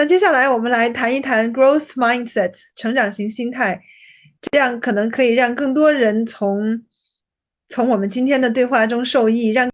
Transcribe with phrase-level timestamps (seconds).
[0.00, 3.78] 那接下来我们来谈一谈 growth mindset 成长型心态，
[4.50, 6.82] 这样可能可以让更多人从
[7.68, 9.70] 从我们今天的对话中受益，让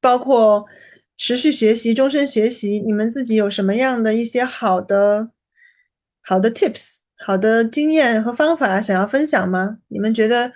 [0.00, 0.66] 包括
[1.16, 5.30] 持续学习、终身学习，你们自己有什么样的一些好的
[6.20, 9.78] 好的 tips、好的经验和方法想要分享吗？
[9.86, 10.52] 你们觉得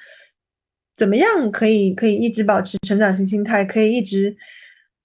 [0.96, 4.36] 怎么样可以可以一直保持成长型心态，可以一直？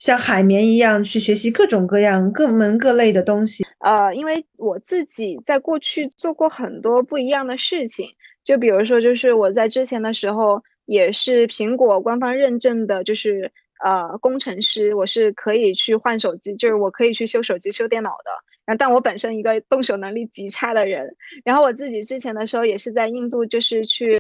[0.04, 3.64] 像海绵一样去学习各种各样、各门各类的东西。
[3.80, 8.06] 呃，因为我自己在过去做过很多不一样的事情，
[8.44, 13.50] 就比如说，就是我在之前的时候也是苹果官方认证的，就是
[13.82, 18.32] 呃工程师，我是可以去换手机，就是我可以去修手机、修电脑的。
[18.66, 21.16] 然后，但我本身一个动手能力极差的人，
[21.46, 24.20] 然后我自己之前的时候也是在印度，就是去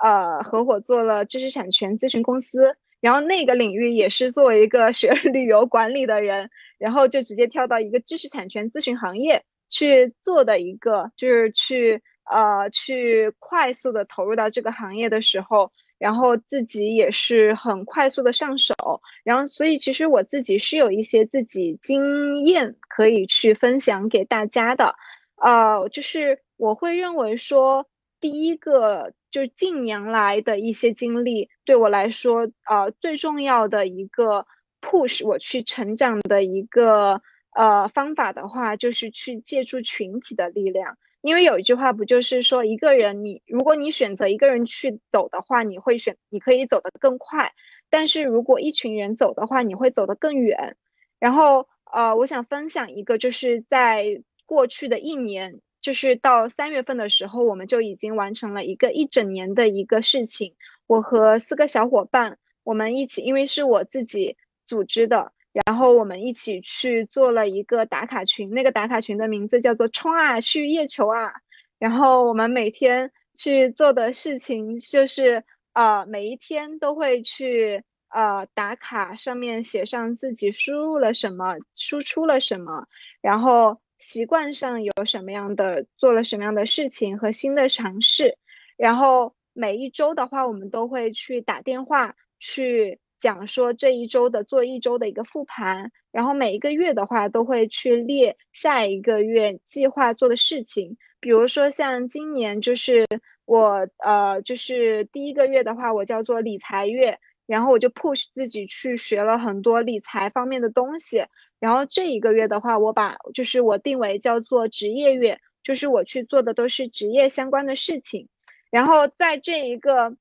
[0.00, 2.76] 呃合伙做了知识产权咨询公司。
[3.04, 18.74] 然后那个领域也是作为一个学 旅游管理的人，然后就直接跳到一个知识产权咨询行业去做的一个，就是去呃去快速的投入到这个行业的时候，然后自己也是很快速的上手，
[19.22, 24.94] 然后所以其实我自己是有一些自己经验可以去分享给大家的，
[25.42, 27.86] 呃，就是我会认为说
[28.18, 29.12] 第一个。
[29.34, 34.46] 就是近年来的一些经历，对我来说，呃，最重要的一个
[34.80, 37.20] push 我去成长的一个
[37.54, 40.96] 呃方法的话，就是去借助群体的力量。
[41.22, 47.48] 因为有一句话不就是说，一个人你如果你选择一个人去走的话，你会选你可以走得更快；
[47.88, 50.76] 但是如果一群人走的话，你会走得更远。
[51.18, 55.60] 然后，呃，我想分享一个，就是在过去的一年。
[55.84, 60.54] 就是到三月份的时候，我们就已经完成了一个一整年的一个事情。
[60.86, 65.30] 我和四个小伙伴，我们一起，因为是我自己组织的，
[65.66, 68.48] 然后我们一起去做了一个打卡群。
[68.48, 71.34] 那个打卡群的名字叫做“冲啊，去月球啊”。
[71.78, 82.86] 然后我们每天去做的事情就是，呃，每一天都会去呃打卡，上面写上自己输入了什么，输出了什么，
[83.20, 83.83] 然后。
[83.98, 88.36] 习惯上有什么样的做了什么样的事情和新的尝试，
[88.76, 103.06] 然后每一周的话，我们都会去打电话去讲说这一周的做一周的一个复盘，然后每一个月的话都会去列下一个月计划做的事情，比如说像今年就是
[103.46, 111.24] 我呃就是第一个月的话，我叫做理财月，然后我就 push 自己去学了很多理财方面的东西。
[111.64, 118.28] 然后这一个月的话，我把就是我定为叫做职业月，就是我去做的都是职业相关的事情。
[118.70, 120.14] 然后在这一个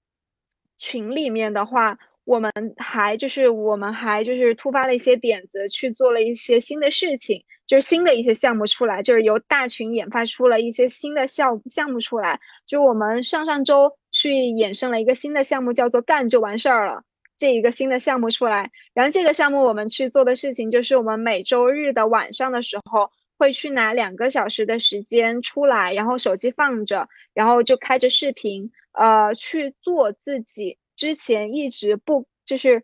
[0.77, 12.39] 群里面的话，我们还就是我们还就是突发了一些点子，去做了一些新的事情，就是新的一些项目出来，就是由大群研发出了一些新的项项目出来。
[12.65, 17.03] 就我们上上周去衍生了一个新的项目，叫做干就完事儿了。
[17.37, 32.83] 这一个新的项目出来，然后这个项目我们去做的事情就是，我们每周日的晚上的时候会去拿两个小时的时间出来，然后手机放着，然后就开着视频，呃，去做自己之前一直不就是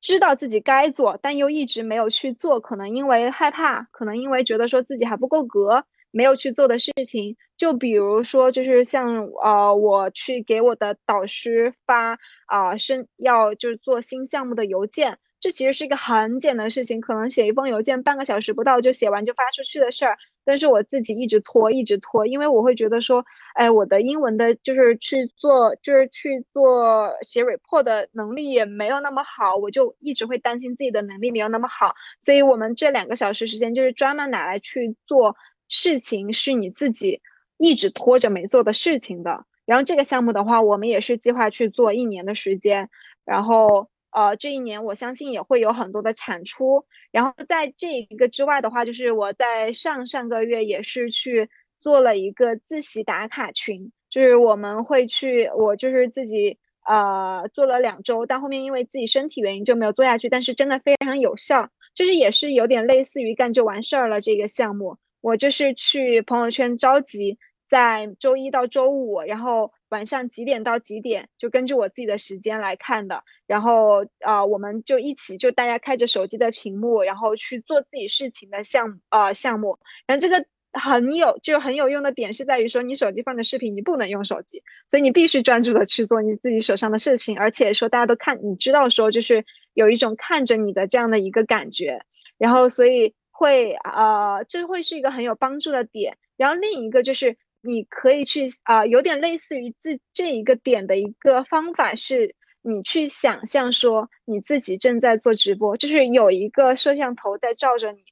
[0.00, 5.84] 知道自己该做，但又一直没有去做，可能因为害怕，可能因为觉得说自己还不够格。
[6.14, 12.16] 没有去做的事情，就比如说，就是像呃，我去给我的导师发
[12.46, 20.16] 啊，申要就是做新项目的邮件，这其实是一个很简单的事情，可能写一封邮件半个小时不到就写完就发出去的事儿。
[20.46, 35.34] 但是我自己一直拖，一直拖，因为我会觉得说，哎，我的英文的就是去做，就是去做写 report 的能力也没有那么好，我就一直会担心自己的能力没有那么好，所以我们这两个小时时间就是专门拿来去做。
[35.76, 37.20] 事情是你自己
[37.58, 42.88] 一直拖着没做的事情的，然后这个项目的话，我们也是计划去做一年的时间，
[43.24, 46.84] 然后呃，这一年我相信也会有很多的产出。
[47.10, 51.50] 然后在这一个之外的话，就是我在上上个月也是去
[51.80, 56.56] 做了一个自习打卡群，就是我们会去，我就是自己
[56.86, 64.98] 呃做了两周，但后面因为自己身体原因就没有做下去，但是真的非常有效，就是也是有点类似于干就完事儿了这个项目。
[65.24, 67.38] 我就是去朋友圈召集，
[67.70, 73.24] 在周一到周五，然后晚上几点到几点，就根据我自己的时间来看的。
[73.46, 79.78] 然后啊，我们就一起，就大家开着手机的屏幕，然后去做自己事情的项目呃项目。
[80.06, 80.44] 然后这个
[80.74, 89.42] 很有就很有用的点是在于说，你手机放的视频，你不能用手机，所以你必须专注的去做你自己手上的事情，而且说大家都看，你知道说就是
[89.72, 92.04] 有一种看着你的这样的一个感觉。
[92.36, 93.14] 然后所以。
[93.44, 96.16] 会呃，这会是一个很有帮助的点。
[96.38, 108.02] 然后另一个就是你可以去啊，有点类似于自这一个点的一个方法是，你去想象说你自己正在做直播，就是有一个摄像头在照着你，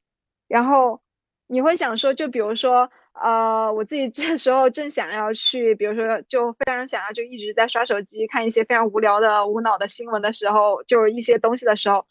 [0.48, 1.00] 然后
[1.46, 2.90] 你会想说，就比如说。
[3.14, 12.06] 呃，我自己这时候正想要去，比如说，就非常想要，就一直在刷手机，看一些非常无聊的、无脑的新闻的时候，就是一些东西的时候，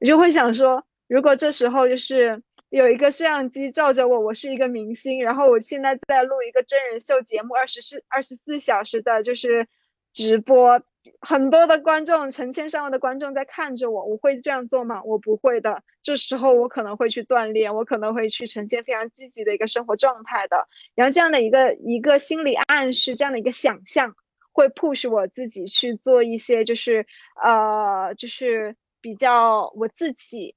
[0.00, 9.66] 你就会想说，如果这时候就是有一个摄像机照着我，我是一个明星，然后我现在在录一个真人秀节目，二十四二十四小时的，就是
[10.12, 10.80] 直播。
[11.20, 15.02] 很多的观众，成千上万的观众在看着我，我会这样做吗？
[15.02, 15.82] 我不会的。
[16.02, 20.68] 这时候我可能会去锻炼，我可能会去呈现非常积极的一个生活状态的。
[20.94, 24.14] 然后这样的一个一个心理暗示，这样的一个想象，
[24.52, 27.06] 会 push 我自己去做一些，就是
[27.42, 30.54] 呃，就是比较我自己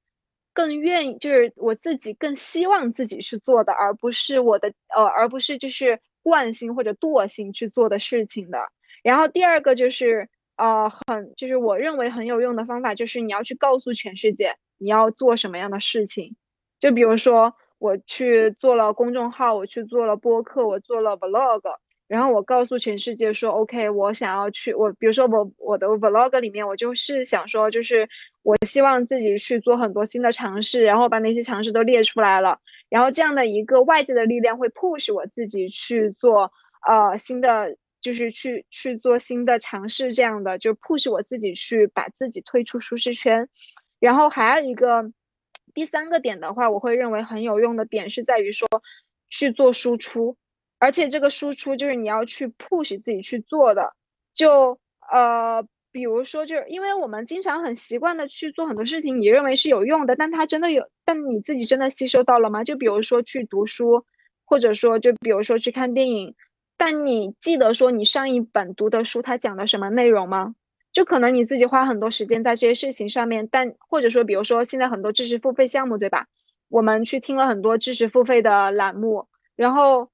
[0.53, 8.59] 更愿意，就是我自己更希望自己去做的，而不是我的呃，而不是就是惯性或者惰性去做的事情的。
[9.03, 16.35] 然后第二个就是，呃，很就是我认为很有用的方法，就是你要去告诉全世界你要做什么样的事情。
[16.79, 21.61] 就比如说，我去做了公众号，我去做了播客，我做了 vlog，
[22.13, 28.07] 然后我告诉全世界说，OK，我想要去，我比如说我我的 vlog 里面，我就是想说，就是
[28.43, 36.51] 我希望自己去做很多新的尝试，然后把那些尝试都列出来了，然后这样的一个外界的力量会 push 我自己去做，
[36.87, 37.75] 呃，新的。
[38.03, 43.47] 就是去去做新的尝试，这样的就 push 我自己去把自己推出舒适圈。
[43.97, 45.09] 然后还有一个
[45.73, 48.67] 第三个点的话，我会认为很有用的点是在于说
[49.29, 50.35] 去做输出，
[50.83, 53.93] 而且这个输出就是你要去 push 自己去做的。
[54.33, 54.77] 就
[55.09, 62.65] 呃，比如说，就是因为我们经常很习惯的去做很多事情，你认为是有用的，但它真的有，但你自己真的吸收到了吗？
[62.65, 64.03] 就比如说去读书，
[64.43, 66.35] 或者说就比如说去看电影。
[66.75, 70.53] 但你记得说你上一本读的书它讲的什么内容吗？
[70.91, 76.27] 就可能你自己花很多时间在这些事情上面，但或者说比如说现在很多知识付费项目，对吧？
[76.67, 80.09] 我们去听了很多知识付费的栏目，然后，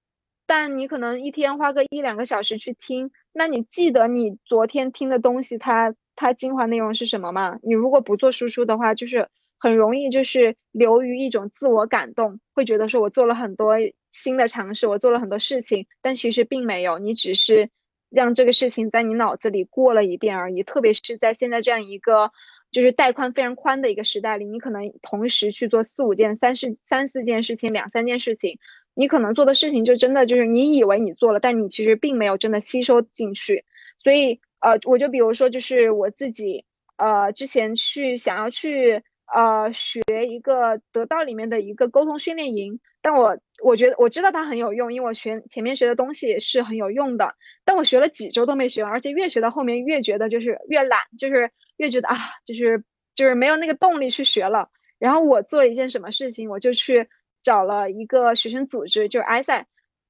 [0.50, 7.60] 但你可能一天花个一两个小时去听，那你记得你昨天听的东西它它精华内容是什么吗？
[7.62, 9.30] 你如果不做输出的话，就是
[9.60, 13.76] 很容易就是流于一种自我感动，会觉得说我做了很多。
[14.12, 17.70] 新的尝试，我做了很多事情，但其实并没有，你只是
[18.10, 20.64] 让这个事情在你脑子里过了一遍而已。
[20.64, 22.32] 特别是在现在这样一个
[22.72, 28.58] 就是带宽非常宽的一个时代里，你可能同时去做四五件、三四三四件事情、两三件事情，
[29.00, 33.64] 你可能做的事情就真的就是你以为你做了，但你其实并没有真的吸收进去。
[33.98, 36.66] 所以，呃，我就比如说，就是我自己，
[36.98, 39.02] 呃，之前去想要去
[39.34, 42.78] 呃学一个得到里面的一个沟通训练营。
[43.02, 47.34] 但我我觉得我知道它很有用，因为我学前面学的东西是很有用的。
[47.64, 52.84] 但我学了几周都没学完，而且越学到后面越觉得就是越懒，就是越觉得啊，就是
[53.16, 54.70] 就是没有那个动力去学了。
[54.98, 57.08] 然后我做一件什么事情，我就去
[57.44, 59.66] 找了一个学生组织，就是埃塞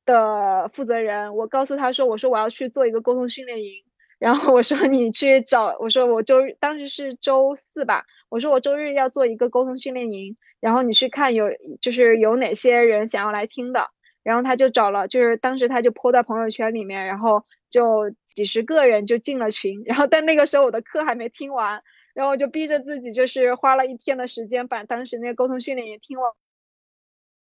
[0.06, 3.84] 的负责人，我告诉他说，我说我要去做一个沟通训练营。
[4.20, 10.36] 然后我说你去找，我说我周日当时是周四吧，我说我周日要做一个沟通训练营。
[10.60, 11.46] 然后你去看有
[11.80, 13.88] 就是有哪些人想要来听的，
[14.24, 21.82] 然后他就找了，就是当时他就泼在朋友圈里面，然后就几十个人就进了群，然后但那个时候我的课还没听完，
[22.14, 26.30] 然后我就逼着自己就是花了一天的时间把当时那个沟通训练营听完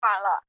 [0.04, 0.44] 完了，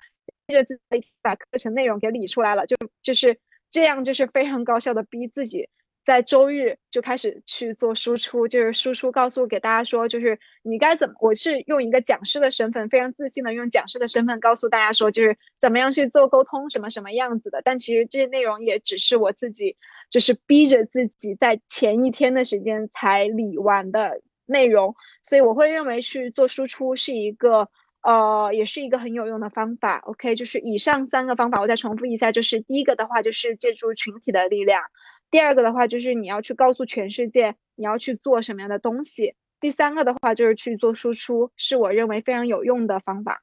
[0.46, 3.38] 逼着自己把课程内容给理出来了，就就是
[3.70, 5.68] 这样，就是非常高效的逼自己。
[6.04, 17.62] 在周日就开始去做输出，就是输出告诉给大家说，就是你该怎么，我是用一个讲师的身份，非常自信的用讲师的身份告诉大家说，就是怎么样去做沟通，什么什么样子的。
[17.64, 19.78] 但其实这些内容也只是我自己，
[20.10, 24.94] 就是逼着自己在前一天的时间才理完的内容。
[25.22, 27.70] 所以我会认为去做输出是一个，
[28.04, 29.98] 呃，也是一个很有用的方法。
[30.04, 34.82] OK，就是以上三个方法，我再重复一下，就是第一个的话，就是借助群体的力量。
[35.30, 39.34] 第二个的话就是你要去告诉全世界你要去做什么样的东西。
[39.58, 43.42] 第三个的话就是去做输出，是我认为非常有用的方法。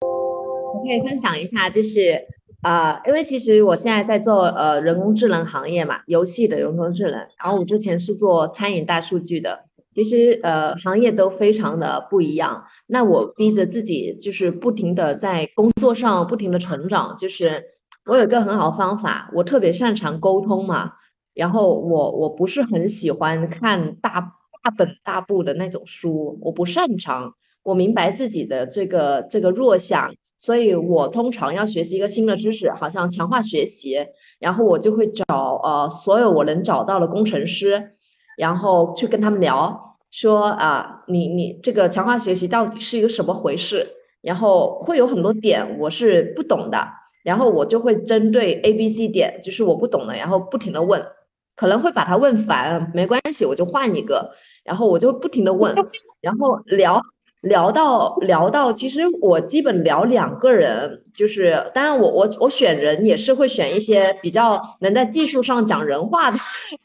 [0.00, 2.26] 我可以分享一下，就是
[2.64, 7.12] 呃，因为其实我现在在做呃人工智能行业嘛，游戏的人工智能。
[7.38, 12.64] 然后我之前是做餐饮大数据的，其实呃行业都非常的不一样。
[12.86, 17.64] 那我逼着自己就是不停的在工作上不停的成长，就是。
[18.04, 20.90] 我有一个很好方法，我特别擅长沟通嘛，
[21.34, 24.20] 然后我我不是很喜欢看大
[24.60, 27.32] 大本大部的那种书，我不擅长，
[27.62, 33.96] 我明白自己的这个这个弱项，所以我通常要学习一个新的知识，好像强化学习，
[34.40, 37.92] 然后我就会找呃所有我能找到的工程师，
[38.42, 43.88] 然后去跟他们聊，说啊，你你这个强化学习到底是一个什么回事？
[44.20, 46.76] 然后会有很多点我是不懂的，
[47.22, 51.00] 然后我就会针对 A、B、C 点，就是我不懂的，然后不停的问，
[51.54, 54.32] 可能会把他问烦，没关系，我就换一个，
[54.64, 55.72] 然后我就不停的问，
[56.20, 57.00] 然后聊
[57.42, 66.38] 聊到聊到，其实我基本聊两个人，就是当然我我我选人也是会选一些比较能在技术上讲人话的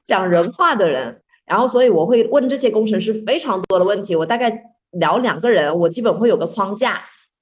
[0.06, 4.54] 讲人话的人，然后所以我会问这些工程师非常多的问题，我大概
[4.92, 7.00] 聊两个人，我基本会有个框架。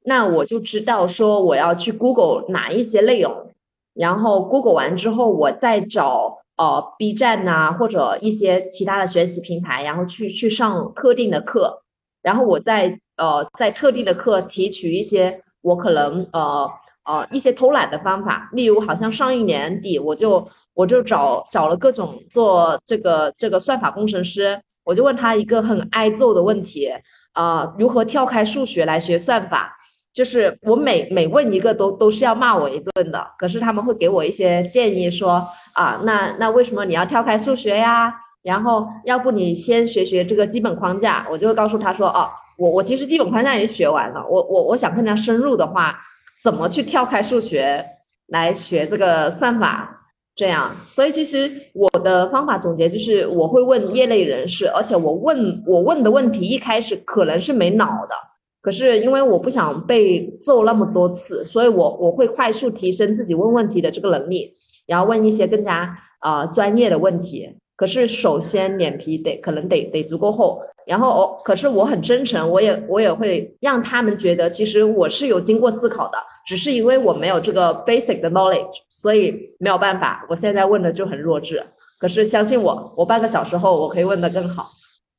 [0.08, 3.50] 那我就知道说我要去 Google 哪一些内容，
[3.96, 11.82] 然后 Google 完之后，我再找呃 B 站呐或者一些其他的学习平台，然后去去上特定的课，
[12.22, 16.70] 然后我再呃在特定的课提取一些我可能呃
[17.06, 26.92] 呃一些偷懒的方法，例如好像上一年底我就我就找找了各种做这个这个算法工程师，我就问他一个很挨揍的问题，
[27.34, 29.76] 啊如何跳开数学来学算法？
[30.14, 38.14] 就是我每每问一个都都是要骂我一顿的，可是他们会给我一些建议，说啊，那那为什么你要跳开数学呀？
[38.42, 46.00] 然后要不你先学学这个基本框架，我就会告诉他说，哦，我我其实基本框架也学完了，我我我想更加深入的话，
[46.44, 47.84] 怎么去跳开数学
[48.28, 49.95] 来学这个算法？
[50.36, 58.14] 这样，所以其实我的方法总结就是，我会问业内人士，而且我问我问的问题一开始可能是没脑的。
[58.62, 64.52] 可是因为我不想被揍那么多次，所以我我会快速提升自己问问题的这个能力，
[64.88, 67.48] 然后问一些更加啊专业的问题。
[67.78, 81.62] 可是首先脸皮得可能得得足够厚，然后哦，可是我很真诚，我也我也会让他们觉得其实我是有经过思考的，只是因为我没有这个 basic 的 knowledge，所以没有办法，我现在问的就很弱智。
[82.00, 84.70] 可是相信我，我半个小时后我可以问的更好，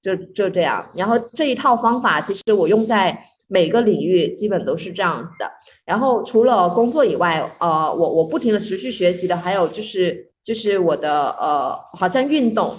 [0.03, 0.87] 就就这样。
[0.95, 3.19] 然后这一套方法其实我用在。
[3.49, 5.49] 每个领域基本都是这样子的。
[5.85, 12.75] 然后除了工作以外，呃，我我不停的持续学习的，还有就是就是我的呃，好像运动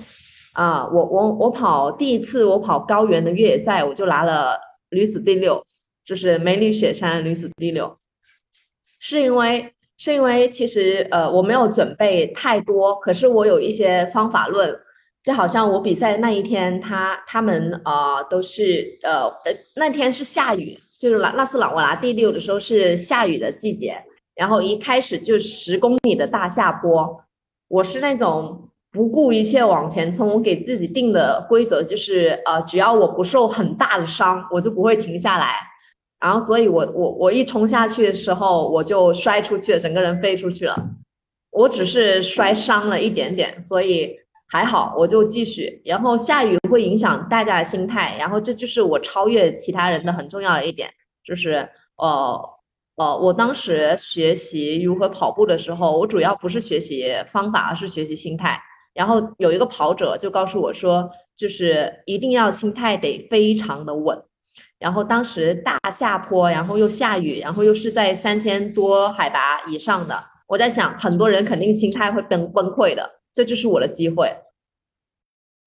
[0.52, 4.60] 啊，我我我跑第一次我跑高原的越野赛，我就拿了
[4.92, 5.64] 女子第六，
[6.06, 7.98] 就是梅里雪山女子第六，
[9.00, 14.78] 是因为是因为其实呃我没有准备太多，可是我有一些方法论。
[15.24, 24.02] 就好像我比赛那一天，他他们呃都是呃呃那天是下雨，就是那那次朗我拿第六的时候是下雨的季节，
[24.36, 27.22] 然后一开始就十公里的大下坡，
[27.68, 35.56] 我是那种不顾一切往前冲，我给自己定的规则就是呃只要我不受很大的伤，我就不会停下来，
[36.20, 40.76] 然后所以我我我一冲下去的时候我就摔出去了，整个人飞出去了，
[41.52, 44.16] 我只是摔伤了一点点，所以。
[44.50, 45.82] 还好，我就继续。
[45.84, 50.90] 然后下雨会影响大家的心态，然后这就是我超越其他人的很重要的一点，
[51.22, 52.42] 就是呃
[52.96, 58.58] 呃，我当时学习如何跑步的时候，我主要不是学习方法，而是学习心态。
[58.94, 64.18] 然后有一个跑者就告诉我说，就是一定要心态得非常的稳。
[64.80, 73.10] 然后当时大下坡，然后又下雨，然后又是在三千多海拔以上的，我在想，很多人肯定心态会崩崩溃的。
[73.34, 74.36] 这就是我的机会。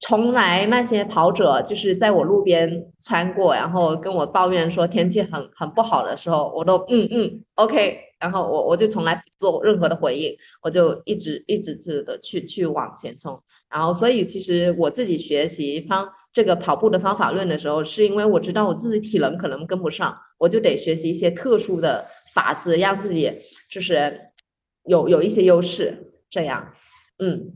[0.00, 13.40] 从来那些跑者就是在我路边穿过，然后跟我抱怨说天气很很不好的时候，我都嗯嗯 OK，然后我我就从来不做任何的回应，我就一直一直直的去去往前冲。
[13.70, 23.32] 然后所以其实我自己学习方这个跑步的方法论的时候，是因为我知道我自己体能可能跟不上，我就得学习一些特殊的法子，让自己
[23.70, 24.20] 就是
[24.84, 26.66] 有有一些优势，这样。
[27.18, 27.52] 嗯，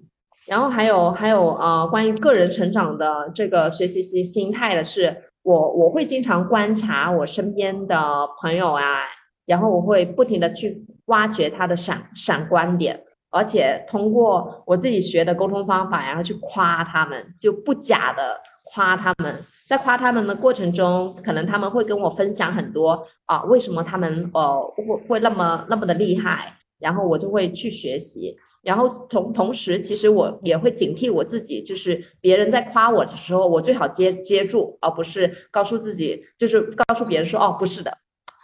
[0.47, 9.03] 然后还有还有呃，关于个人成长的这个学习心心态的是，我我会经常观察我身边的朋友啊，
[9.47, 13.03] 然后我会不停的去挖掘他的闪闪观点，
[13.35, 28.37] 而且通过我自己学的沟通方法，然后去夸他们，就不假的夸他们，在夸他们的过程中，可能他们会跟我分享很多啊，为什么他们呃会会那么那么的厉害，然后我就会去学习。
[28.63, 37.99] 然后同同时，其实我也会警惕我自己，就是别人在夸我的时候，我最好接接住，而不是告诉自己，就是告诉别人说，哦，不是的，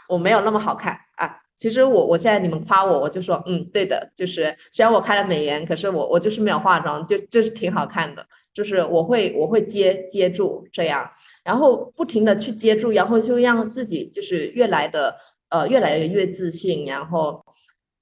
[0.08, 1.39] 我没有那么好看啊。
[1.60, 8.26] 其实我我现在你们夸我，我就说，嗯，对的，就是虽然我开了美颜，可是我我就是没有化妆，就就是挺好看的。
[8.54, 11.08] 就是我会我会接接住这样，
[11.44, 15.14] 然后不停的去接住，然后就让自己就是越来的
[15.50, 17.44] 呃越来越自信，然后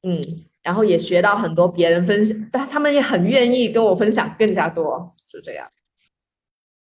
[0.04, 0.22] 嗯，
[0.62, 5.68] 然后也学到很多别人分享，但他们也很愿意跟我分享更加多，就这样。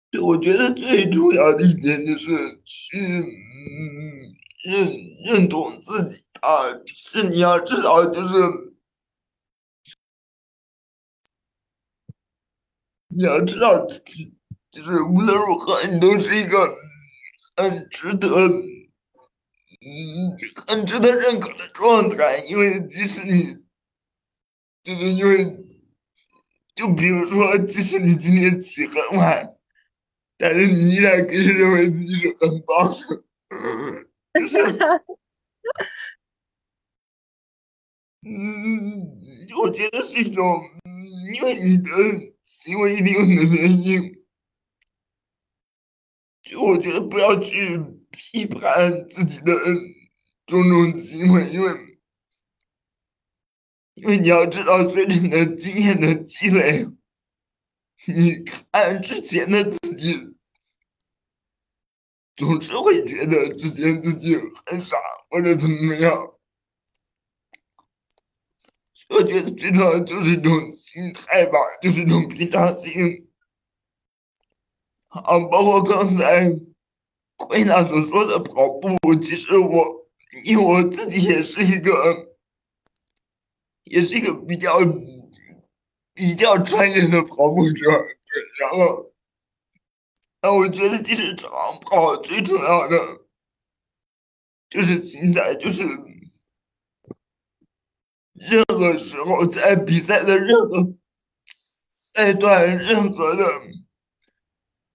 [0.10, 2.30] 对，我觉得最重要的一点就是
[2.66, 3.24] 去嗯
[4.64, 4.92] 认
[5.24, 8.36] 认同自己啊，是你要知道就是。
[13.16, 13.86] 你要知道，
[14.72, 16.76] 就是无论如何，你都是一个
[17.56, 18.28] 很值得，
[19.80, 20.36] 嗯，
[20.68, 22.40] 很值得认可的状态。
[22.50, 23.64] 因为即使你，
[24.84, 25.46] 就是因为，
[26.74, 29.56] 就比如说，即使你今天起很晚，
[30.36, 33.24] 但是你依然可以认为自己是很棒的。
[34.42, 34.58] 就是，
[38.26, 40.62] 嗯，我觉得是一种，
[41.34, 42.34] 因为你的。
[42.46, 44.22] 行为一定有你的原因，
[46.42, 47.80] 就我觉得不要去
[48.12, 49.54] 批判自己的
[50.46, 52.00] 种种行为，因为
[53.94, 56.86] 因为你要知道，随着你的经验的积累，
[58.08, 60.36] 你看之前的自己，
[62.36, 64.98] 总是会觉得之前自己很傻
[65.30, 66.33] 或者怎么样。
[69.14, 73.30] 我觉得最重要的就是一种心态吧，就是一种平常心。
[75.10, 76.52] 啊，包括刚才
[77.36, 80.08] 奎娜所说的跑步，其实我
[80.44, 82.36] 因为我自己也是一个，
[83.84, 84.80] 也是一个比较
[86.16, 89.14] 比较专业的跑步者，对，然后，
[90.42, 91.52] 那我觉得其实长
[91.82, 93.22] 跑最重要的
[94.70, 95.88] 就是心态，就是。
[98.50, 100.94] 任何时候，在比赛的任何
[102.14, 103.44] 赛段、任何的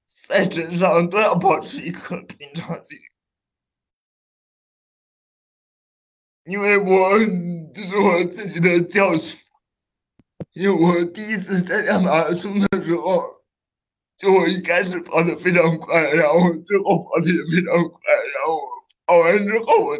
[0.06, 2.98] 赛程上，都要保持一颗平常心。
[6.44, 7.18] 因为我
[7.72, 9.38] 这是我自己的教训，
[10.52, 13.44] 因为我第一次参加马拉松的时候，
[14.16, 18.60] 就我一开始跑的非常快，然后最后跑的也非常快，然后
[19.06, 19.98] 跑完之后我。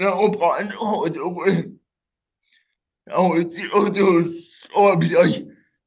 [0.00, 1.52] 然后跑完之后，我就会，
[3.04, 4.02] 然后我肌肉就
[4.50, 5.20] 受了比较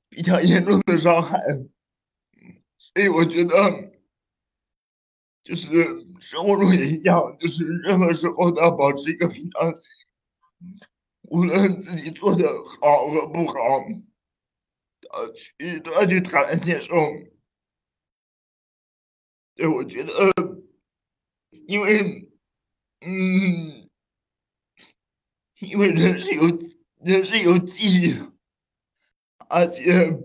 [0.08, 1.42] 比较严重的伤害，
[2.78, 3.92] 所以我觉得，
[5.44, 5.74] 就是
[6.20, 9.88] 生活中也一样，就是任何时候都要保持一个平常心，
[11.24, 12.48] 无论自己做的
[12.80, 13.56] 好和不好，
[15.02, 16.94] 都要去都要去坦然接受。
[19.56, 20.12] 对，我觉得，
[21.66, 22.30] 因为，
[23.02, 23.83] 嗯。
[25.64, 26.44] 因为人是有
[27.00, 28.34] 人是有记忆的，
[29.50, 30.20] 而且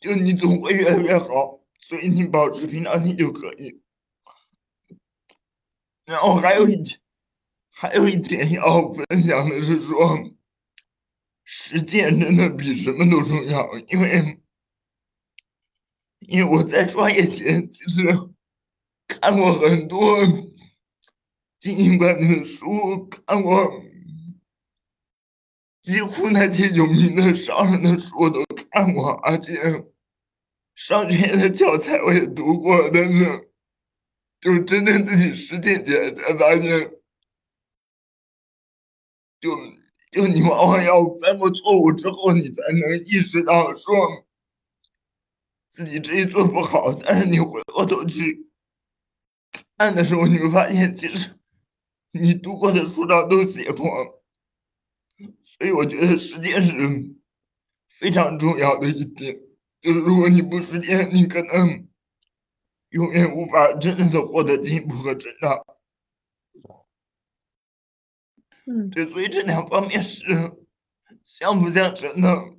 [0.00, 3.80] 就你总会越来越好，所以你保持平常心就可以。
[6.04, 7.00] 然后还有一点，
[7.70, 10.18] 还有一点要分享的是说，
[11.44, 14.40] 实践真的比什么都重要，因为
[16.20, 18.02] 因为我在创业前其实
[19.06, 20.18] 看过很多
[21.58, 23.89] 经营管理的书，看过。
[25.90, 29.84] 几乎那些有名的商人的书我都看过，而且
[30.76, 33.50] 商学院的教材我也读过，但是
[34.40, 36.92] 就是真正自己实践起来才发现，
[39.40, 39.50] 就
[40.12, 44.28] 就你往往要犯过错误之后，你才能意识到说
[45.70, 46.94] 自己这一做不好。
[46.94, 48.48] 但是你回过头去
[49.76, 51.34] 看的时候，你会发现，其实
[52.12, 54.19] 你读过的书上都写过。
[55.60, 56.72] 所以我觉得时间是
[57.98, 59.38] 非常重要的一点，
[59.78, 61.86] 就是如果你不时间，你可能
[62.88, 65.62] 永远无法真正的获得进步和成长。
[68.64, 70.24] 嗯，对，所以这两方面是
[71.22, 72.54] 相辅相成的，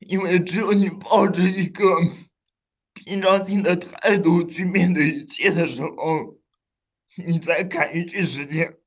[0.00, 1.84] 因为只有你抱着一个
[2.92, 6.38] 平常心的态度去面对一切的时候，
[7.26, 8.77] 你才敢于去实践。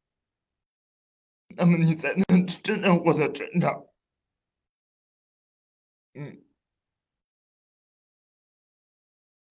[1.57, 3.85] 那么你才能真正获得成长。
[6.13, 6.41] 嗯，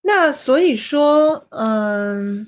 [0.02, 2.46] 那所以说，嗯，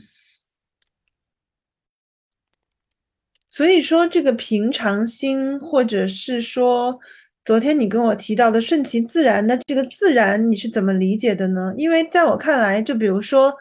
[3.49, 7.01] 所以说这个平常心，或者是说，
[7.45, 11.73] 昨天你跟我提到的顺其自然的这个自然，你是怎么理解的呢？
[11.79, 13.55] 因为在我看来，就比如说，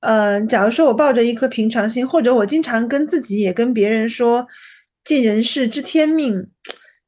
[0.00, 4.46] 嗯，假如说我抱着一颗平常心，或者我经常跟自己也跟别人说。
[5.04, 6.50] 尽人事，知天命，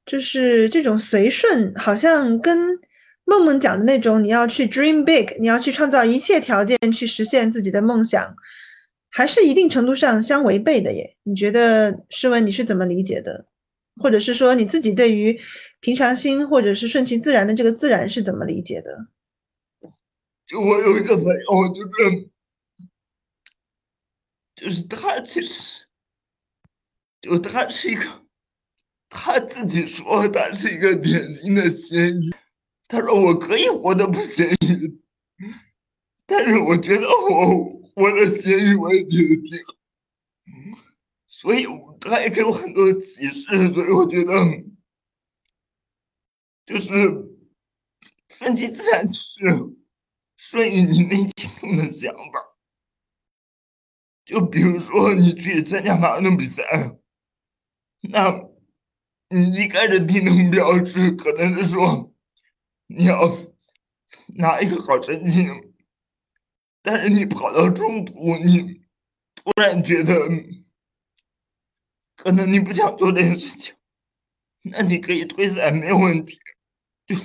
[0.06, 2.78] 就是这种随顺，好像跟
[3.24, 8.34] 梦梦讲的那种你要去 dream big，你要去创造一切条件去实现自己的梦想，
[9.10, 11.16] 还是一定程度上相违背的耶？
[11.22, 13.46] 你觉得诗文你是怎么理解的？
[14.00, 15.38] 或者是说你自己对于
[15.80, 19.06] 平常心或者是顺其自然的这个自然是怎么理解的？
[20.46, 21.34] 就我有一个朋友，
[21.74, 22.30] 就是
[24.56, 25.81] 就是他其实
[27.22, 28.20] 就他是一个。
[29.14, 32.34] 他自己说他是一个典型的咸鱼，
[32.88, 35.02] 他说我可以活得不咸鱼，
[36.24, 37.62] 但是我觉得我
[37.94, 39.74] 活的咸鱼我也觉得挺好，
[41.26, 41.66] 所以
[42.00, 44.32] 他也给我很多启示，所以我觉得
[46.64, 46.90] 就是
[48.30, 49.44] 顺其自然，是
[50.38, 52.56] 顺应你内心中的想法。
[54.24, 56.62] 就比如说你去参加马拉松比赛，
[58.10, 58.50] 那。
[59.34, 62.12] 你一开始定的目标是，可能是说
[62.88, 63.38] 你要
[64.34, 65.48] 拿一个好成绩，
[66.82, 68.82] 但是你跑到中途，你
[69.34, 70.28] 突然觉得
[72.14, 73.74] 可能你不想做这件事情，
[74.64, 76.38] 那你可以退赛，没有问题。
[77.06, 77.16] 就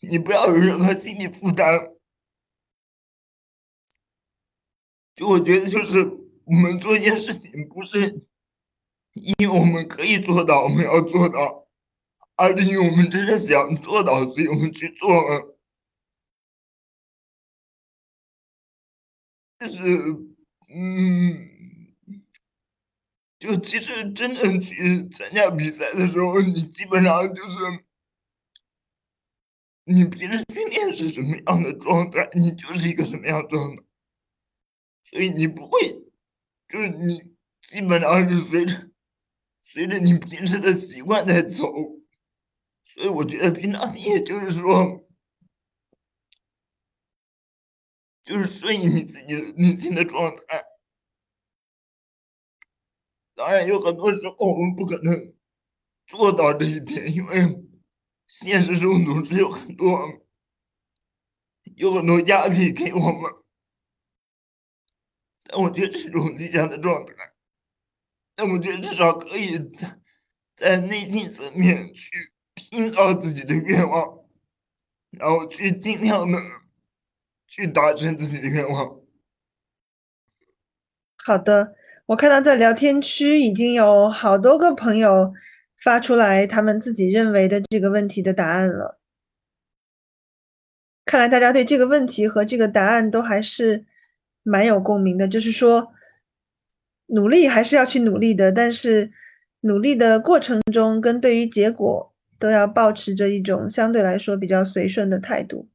[0.00, 1.90] 你不要有任何心理负担。
[5.14, 5.98] 就我觉得，就是
[6.44, 8.24] 我们做一件事情，不是。
[9.18, 11.66] 因为我们可以做到，我们要做到，
[12.36, 15.58] 而是因为我们真的想做到，所以我们去做了。
[19.58, 19.80] 就是，
[20.72, 21.48] 嗯，
[23.38, 27.58] 就其实真正去参加比赛的时候，你基本上就是，
[29.84, 33.82] 你平时训练是什么样的状态，你就是一个什么样状态，
[35.04, 36.04] 所以你不会，
[36.68, 38.87] 就是你基本上是随着。
[39.70, 41.70] 随着你平时的习惯在走，
[42.82, 45.06] 所以我觉得平常你也就是说，
[48.24, 50.64] 就是顺应你自己内心的状态。
[53.34, 55.34] 当然，有很多时候我们不可能
[56.06, 57.68] 做到这一点，因为
[58.26, 60.26] 现实中总是有很多
[61.76, 63.30] 有很多压力给我们。
[65.44, 67.34] 但我觉得这种理想的状态。
[68.40, 69.98] 那我觉得至少可以在
[70.54, 72.08] 在内心层面去
[72.54, 74.20] 听到自己的愿望，
[75.10, 76.38] 然后去尽量的
[77.48, 79.00] 去达成自己的愿望。
[81.16, 81.74] 好的，
[82.06, 85.34] 我看到在聊天区已经有好多个朋友
[85.82, 89.00] 发出来他们自己认为的这个问题的答案了。
[91.04, 93.84] 看来大家对这个问题和这个答案都还是
[94.44, 95.92] 蛮有共鸣的，就是说。
[97.08, 99.10] 努力还是要去努力的，但是
[99.60, 105.68] 努力的过程中跟对于结果都要保持着一种相对来说比较随顺的态度。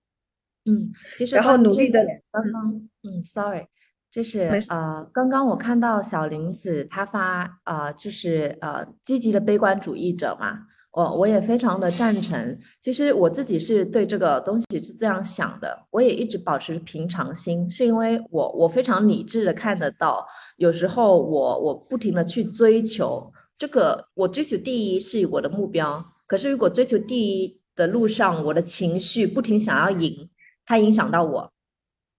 [0.65, 3.65] 嗯，其实然后努力的刚刚嗯，sorry，
[4.10, 10.67] 就是呃，刚刚我看到小林子他发呃，就是呃，积极的悲观主义者嘛。
[10.93, 12.60] 我我也非常的赞成。
[12.79, 20.23] 其实我自己是对这个东西是这样想的，我也一直保持平常心，是因为我我非常理智的看得到，
[20.58, 26.13] 有时候我我不停的去追求这个，我追求第一是我的目标。
[26.27, 30.29] 可是如果追求第一的路上，我的情绪不停想要赢，
[30.63, 31.51] 它影响到我，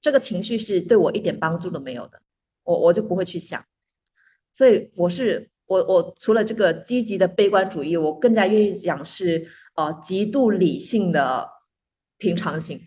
[0.00, 2.20] 这个情绪是对我一点帮助都没有的，
[2.64, 3.64] 我我就不会去想。
[4.52, 5.48] 所以我是。
[5.66, 9.46] 我我除了这个积极的悲观主义，我更加愿意讲是
[9.76, 11.48] 呃极度理性的
[12.18, 12.80] 平常心。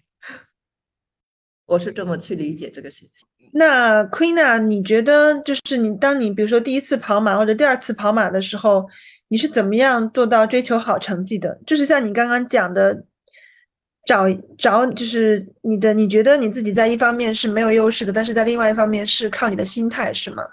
[1.66, 3.28] 我是这么去理解这个事情。
[3.52, 8.86] 那 Queena，你觉得就是你当你比如说第一次跑马或者第二次跑马的时候，
[9.30, 11.60] 你是怎么样做到追求好成绩的？
[11.66, 13.04] 就是像你刚刚讲的，
[14.06, 14.26] 找
[14.58, 20.44] 找就是你的，你觉得你自己在一方面是没有优势的，但是在另外一方面是靠你的心态，是吗？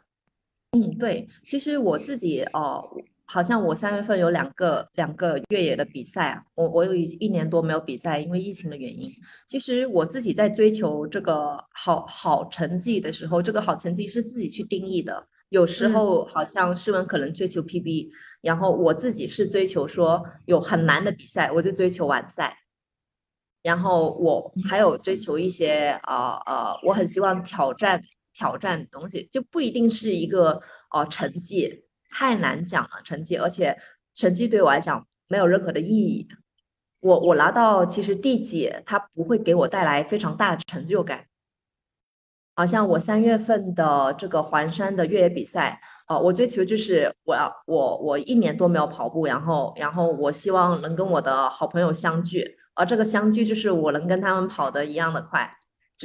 [0.75, 2.85] 嗯，对，其实我自己哦，
[3.27, 9.09] 好像我三月份有两个两个越野的比赛啊，我我有一一年多没有比赛，因为疫情的原因。
[9.47, 15.29] 其实我自己在追求这个好好成绩的时候，这个好成绩是自己去定义的。
[15.51, 18.09] 有时候好像诗文可能追求 PB，
[18.41, 22.59] 然后我自己是追求说有很难的比赛，我就追求完赛。
[23.63, 28.03] 然后我还有追求一些啊呃，我很希望挑战。
[28.35, 33.75] 挑战的东西就不一定是一个呃成绩，太难讲了成绩，而且
[34.12, 36.29] 成绩对我来讲没有任何的意义。
[37.01, 41.27] 我我拿到其实第几，它不会给我带来非常大的成就感。
[42.57, 55.51] 好像我三月份的这个环山的越野比赛，呃，我追求就是我要我我一年多没有跑步，然后然后我希望能跟我的好朋友相聚，而这个相聚就是我能跟他们跑的一样的快，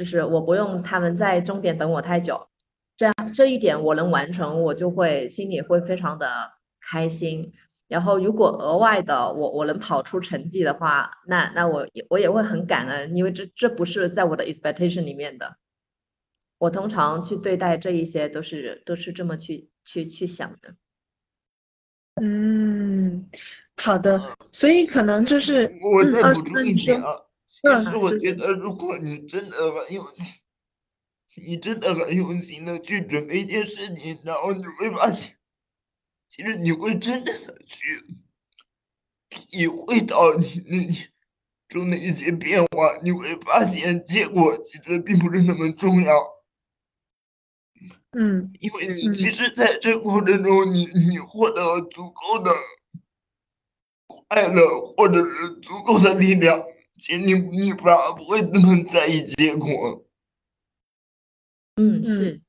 [0.00, 2.48] 就是我不用他们在终点等我太久，
[2.96, 6.26] 这样这一点我能完成，我就会心里会非常的
[6.80, 7.52] 开心。
[7.86, 15.58] 然后如果额外的我我能跑出成绩的话，那那我我也会很感恩，因为这这不是在我的 expectation 里面的。
[16.56, 20.74] 我通常去对待这一些都是都是这么去去去想的。
[22.22, 23.28] 嗯，
[23.76, 24.18] 好的，
[24.50, 30.24] 所以可能就是我再嗯补充一点啊，其嗯实我觉得，如果你真的很用心，
[31.34, 35.36] 你真的很用心的去准备一件事情，然后你会发现，
[36.28, 38.06] 其实你会真正的去
[39.28, 40.88] 体会到你那
[41.66, 46.14] 中的一些变化，你会发现结果其实并不是那么重要。
[48.12, 52.52] 嗯因为你嗯其实在这过程中，你你获得了足够的
[54.06, 56.64] 快乐，或者是足够的力量，
[57.08, 60.04] 你你反而不会那么在意结果。
[61.76, 62.40] 嗯，嗯是，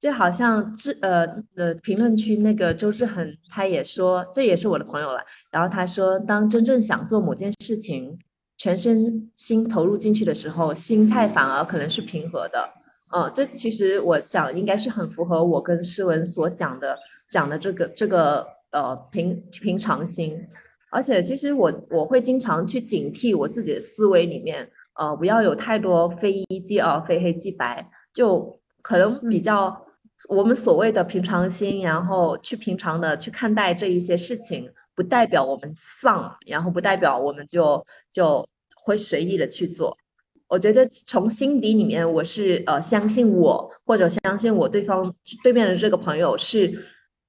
[0.00, 5.22] 就好像志呃的评论区那个周志恒，他也说，这也是我的朋友了。
[5.50, 8.18] 然后他说，当真正想做某件事情，
[8.56, 12.72] 全身心投入进去的时候，心态反而可能是平和的。
[13.14, 16.96] 嗯，这其实我想应该是很符合我跟诗文所讲的
[17.30, 20.48] 讲的这个这个呃平平常心。
[20.90, 27.88] 而且其实我我会经常去警惕我自己的思维里面，呃，不要有太多非一即二、非黑即白。
[28.12, 29.86] 就可能比较
[30.28, 38.44] 我们所谓的平常心，然后去平常的去看待这一些事情，不代表我们丧，然后不代表我们就就
[38.82, 39.96] 会随意的去做。
[40.48, 46.72] 我觉得从心底里面，我是呃相信我，或者相信我对方对面的这个朋友是，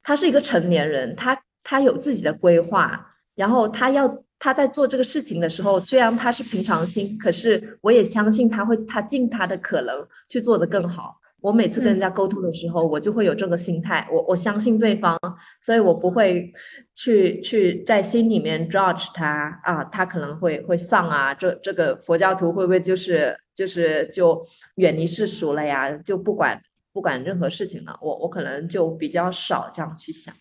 [0.02, 11.16] 他是一个成年人，他他有自己的规划，然后他要他在做这个事情的时候，虽然他是平常心，可是我也相信他会他尽他的可能去做得更好。
[11.42, 15.18] 我每次跟人家沟通的时候，我就会有这个心态，我我相信对方，
[15.62, 16.52] 所以我不会
[16.94, 25.90] 去去在心里面 judge 他啊，他可能会会丧啊，这这个佛教徒会不会就是就是就远离世俗了呀？
[26.00, 26.62] 就不管
[26.92, 30.36] 不管任何事情了，我我可能就比较少这样去想。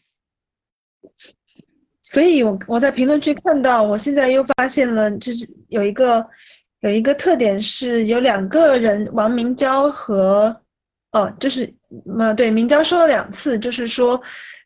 [2.11, 6.27] 所以我我在评论区看到，我现在又发现了，就是有一个
[6.81, 10.57] 有一个特点是有两个人，王明娇和
[11.13, 11.71] 哦，就是
[12.19, 14.21] 呃对，明娇说了两次，就是说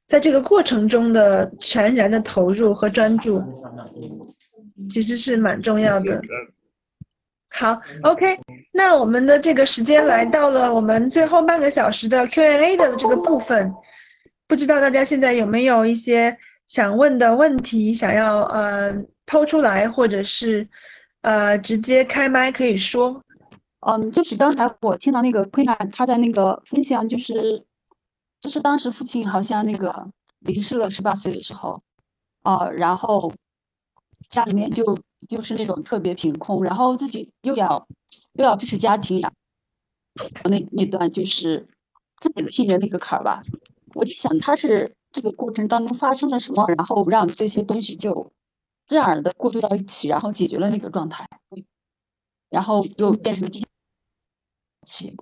[0.06, 3.42] 在这个过程中的全然的投入和专注，
[4.88, 6.20] 其实是蛮重要的。
[7.50, 8.38] 好，OK，
[8.72, 13.72] 那我们的这个时间来到了我们最后半个小时的 Q&A 的这个部分，
[14.46, 16.36] 不知道大家现在有没有一些
[16.72, 18.90] 想问的问题，想要呃
[19.26, 20.66] 抛出来，或者是
[21.20, 23.22] 呃直接开麦可以说。
[23.80, 27.62] 嗯，就是刚才我听到那个昆兰他在那个分享，就是
[28.40, 30.08] 就是当时父亲好像那个
[30.38, 31.82] 离世了，十八岁的时候，
[32.40, 33.30] 啊、然后
[34.30, 37.86] 家里面就就是那种特别贫困，然后自己又要
[38.32, 39.30] 又要支持家庭，然
[40.42, 41.66] 后那那段就是
[42.18, 43.42] 自己的心里的那个坎儿吧，
[43.92, 48.32] 我就想他是这个过程当中发生了什么，然后让这些东西就
[48.86, 51.26] 自然而然的过渡到一起，然后解决了那个状态，
[52.50, 53.68] 然后就变成了今天。
[54.84, 55.16] 起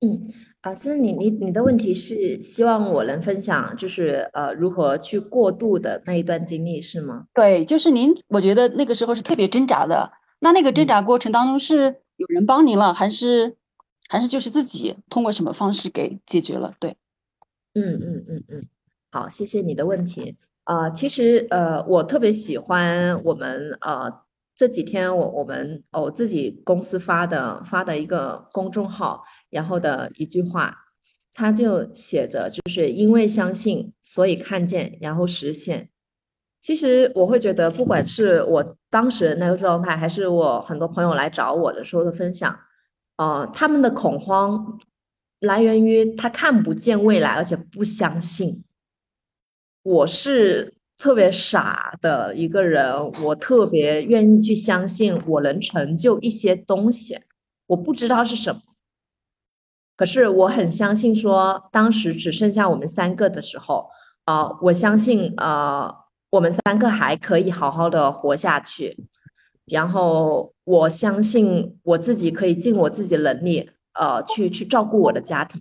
[0.00, 7.26] 嗯，啊，思思，你你你的问题是希望我能分享，就是呃如何去过渡的那一段经历是吗？
[7.34, 10.12] 对，就是您，我觉得那个时候是特别挣扎的。
[10.38, 13.56] 那那个挣扎过程当中是有人帮您了，还是
[14.08, 16.72] 还是就是自己通过什么方式给解决了？
[16.78, 16.96] 对，
[17.78, 18.68] 嗯嗯嗯嗯，
[19.10, 20.36] 好，谢谢你的问题。
[20.64, 24.12] 啊、其实呃，我特别喜欢我们呃
[24.54, 30.76] 这几天我我们哦我自己公司发的发的一个公众号，然后的一句话，
[31.32, 35.88] 它就写着就是因为相信，所以看见，然后实现。
[36.60, 42.54] 其实我会觉得，不管是我当时那个状态，还是我很多朋友来找我的时候的分享，
[43.16, 44.78] 呃，他们的恐慌
[45.40, 48.64] 来源于他看不见未来，而且不相信。
[49.82, 57.20] 我是特别傻的一个人，我特别愿意去相信我能成就一些东西，
[57.68, 58.60] 我不知道是什么，
[59.96, 63.88] 可是我很相信说，当时只剩下我们三个的时候，
[64.26, 65.94] 呃，我相信呃，
[66.30, 69.06] 我们三个还可以好好的活下去。
[69.66, 75.60] 然后我相信我自己可以尽我自己的能力，呃，去去照顾我的家庭。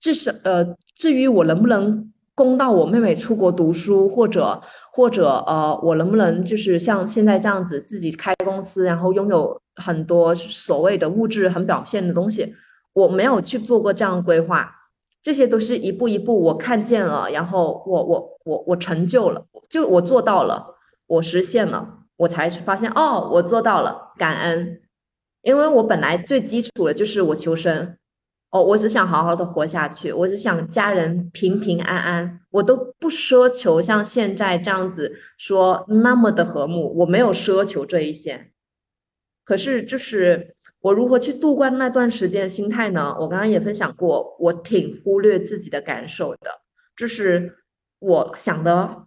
[0.00, 4.60] 至是呃，至于我能不能供到我妹妹出国读书，或者
[4.92, 12.52] 或者呃，我能不能就是像现在这样子自己开公司，然后拥有很多所谓的物质很表现的东西，
[12.94, 14.70] 我没有去做过这样规划。
[15.22, 20.66] 这些都是一步一步我看见了，然后我我我我成就了，就我做到了，
[21.06, 24.81] 我实现了，我才发现哦，我做到了，感恩。
[25.42, 27.96] 因为我本来最基础的就是我求生。
[28.50, 38.50] 哦，我只想好好的活下去，我只想家人平平安安，我都不奢求像现在这样子说那么的和睦，我没有奢求这一些。
[39.42, 43.16] 可是，就是我如何去度过那段时间的心态呢？
[43.20, 46.60] 我刚刚也分享过，我挺忽略自己的感受的，
[46.94, 47.56] 就是
[48.00, 49.06] 我想的，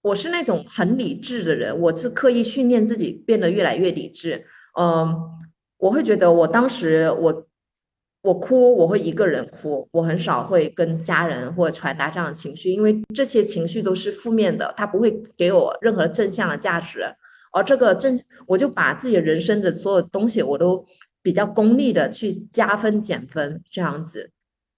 [0.00, 4.46] 我是那种很理智的人，我是刻意训练自己变得越来越理智。
[4.80, 5.14] 嗯，
[5.84, 7.46] 我会觉得我当时我。
[8.26, 17.04] 我哭，我会一个人哭，我很少会跟家人或传达这样的情绪，因为这些情绪都是负面的，它不会给我任何正向的价值。
[17.52, 20.82] 而这个正，我就把自己人生的所有东西，我都
[21.20, 24.30] 比较功利的去加分减分这样子。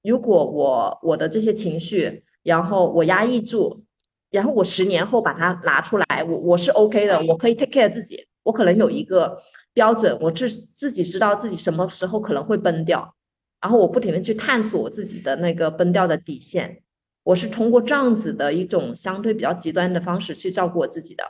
[0.02, 3.84] 如果我我的这些情绪，然后我压抑住，
[4.32, 9.40] 然后我十年后把它拿出来，我我是 OK 的，我可以 take care 自己，我可能有一个
[9.76, 13.14] 标准，我自自己知道自己什么时候可能会崩掉。
[13.60, 16.82] 然后我不停的去探索我自己的那个崩掉的底线，
[17.24, 21.24] 我是通过这样子的一种相对比较极端的方式去照顾我自己的。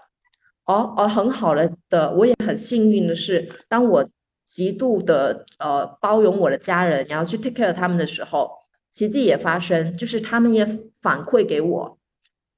[0.65, 4.09] 而而很好了的，我也很幸运的是，当我
[4.45, 8.51] 极度的呃包容我的家人，然后去 take care 他们的时候，
[8.93, 10.65] 奇迹也发生，就是他们也
[11.01, 11.99] 反馈给我。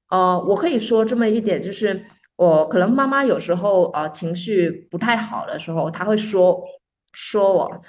[0.09, 2.05] 呃，我可以说这么一点，就是
[2.39, 6.63] 我可能妈妈有时候呃情绪不太好的时候，她会说
[7.13, 7.81] 说我。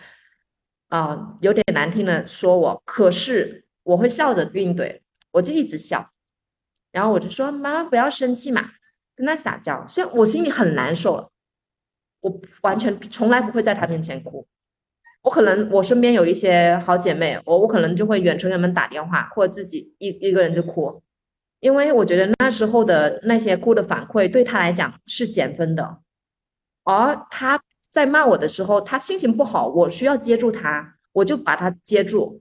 [0.91, 6.11] 啊，有点难听的说我，可是我会笑着应对，我就一直笑，
[6.91, 8.71] 然后我就说妈妈不要生气嘛，
[9.15, 11.31] 跟他撒娇，虽然我心里很难受，
[12.23, 14.45] 我完全从来不会在他面前哭，
[15.23, 21.01] 我可能我身边有一些好姐妹，我我可能就会远程给他们打电话，或者自己一一个人就哭，
[21.61, 25.99] 因为我觉得那时候的那些哭的反馈对他来讲是减分的，
[26.85, 27.63] 而他。
[27.93, 32.41] 在骂我的时候，他心情不好，我需要接住他，我就把他接住。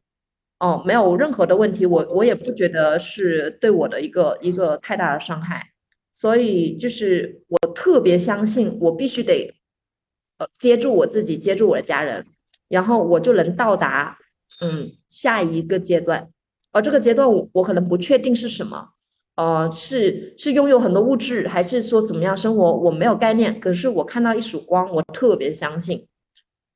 [0.59, 5.71] 哦，没有任何的问题，我我也不觉得是对我的一个一个太大的伤害。
[6.13, 9.51] 所以就是我特别相信，我必须得
[10.37, 12.27] 呃接住我自己，接住我的家人，
[12.67, 14.19] 然后我就能到达
[14.61, 16.29] 嗯下一个阶段。
[16.71, 18.89] 而这个阶段，我我可能不确定是什么。
[19.39, 22.73] 呃，是是拥有很多物质，还是说怎么样生活？
[22.73, 23.57] 我没有概念。
[23.57, 26.05] 可是我看到一束光，我特别相信。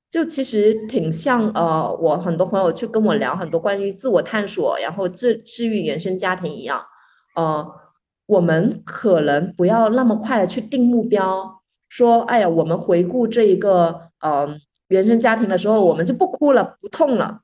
[0.09, 6.81] 就其实挺像呃，我很多朋友去跟我聊很多关于自我探索，然后治治愈原生家庭一样。
[7.35, 7.67] 呃，
[8.27, 14.55] 我们可能不要那么快的去定目标，说哎呀，我们回顾这一个呃
[14.87, 17.41] 原生家庭的时候，我们就不哭了，不痛了。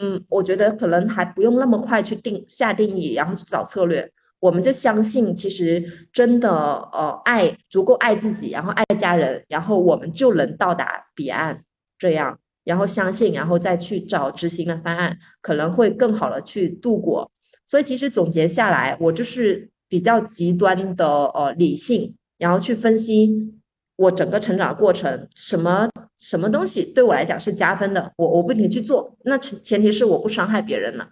[0.00, 4.12] 嗯，我觉得可能还不用那么快去定下定义，然后去找策略。
[4.44, 6.50] 我们就相信，其实真的，
[6.92, 11.64] 呃，爱足够爱自己，然后爱家人，然后我们就能到达彼岸。
[11.98, 17.30] 这样，然后相信，然后再去找执行的方案，可能会更好的去度过。
[17.66, 23.54] 所以，其实总结下来，我就是比较极端的，呃，理性，然后去分析
[23.96, 29.16] 我整个成长的过程，什么什么东西对我来讲是加分的，我我不停去做。
[29.24, 31.08] 那前前提是我不伤害别人了。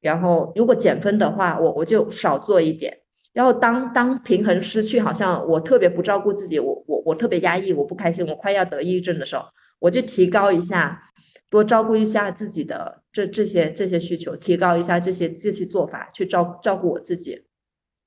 [0.00, 2.96] 然后，如果减分的话，我我就少做一点。
[3.32, 9.44] 然后，当当平衡失去，好像我特别不照顾自己，我我我特别压抑，我不开心，我快要得抑郁症的时候，
[9.78, 11.02] 我就提高一下，
[11.50, 17.44] 多照顾一下自己的这这些这些需求，提高一下这些这些做法，去照照顾我自己。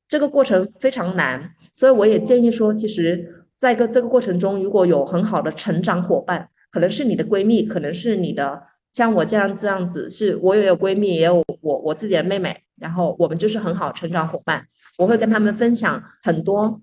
[0.07, 8.63] 这个过程非常难，所以我也建议说，其实在个这个过程中，如果有很好的成长伙伴，可能是你的闺蜜，可能是你的。
[8.93, 14.65] 像我这样这样子，是我也有闺蜜，也有我我自己的妹妹，然后我们就是很好成长伙伴。
[14.97, 16.81] 我会跟他们分享很多，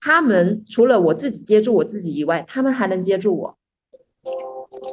[0.00, 3.58] 他们除了我自己接住我自己以外，他们还能接住我。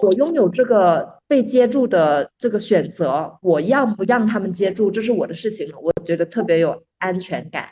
[0.01, 5.79] 我拥有这个被接住的这个选择，我要不让他们接住，这是我的事情了。
[5.79, 7.69] 我觉得特别有安全感。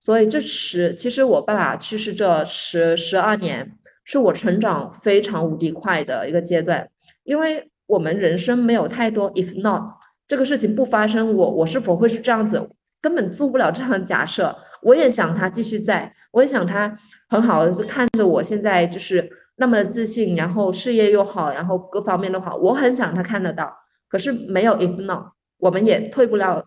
[0.00, 3.72] 所以这十，其实我爸爸去世这十十二年，
[4.04, 6.90] 是我成长非常无敌快的一个阶段，
[7.24, 7.67] 因为。
[7.88, 9.82] 我们人生没有太多 if not
[10.28, 12.70] 这个事情不发生，我我是否会是这样子？
[13.00, 14.56] 根本做不了这样的假设。
[14.82, 16.96] 我也想他继续在，我也想他
[17.28, 23.72] 很好的看着我现在就是那么的自信，然后事业又好，然后各方面都好，我很想他看得到。
[24.08, 26.64] 可是没有 if not，我们也退不了，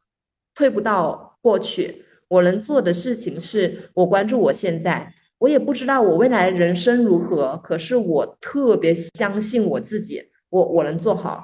[0.55, 2.03] 退不到过去。
[2.27, 11.43] 我能做的事情是我关注我现在，我也不知道我未来人生如何，可是我特别相信我自己，我我能做好。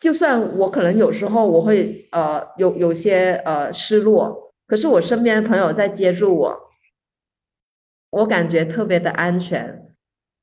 [0.00, 6.58] 就算我可能有时候我会呃有有些呃失落，可是我身边的朋友在接住我，
[8.12, 9.82] 我感觉特别的安全，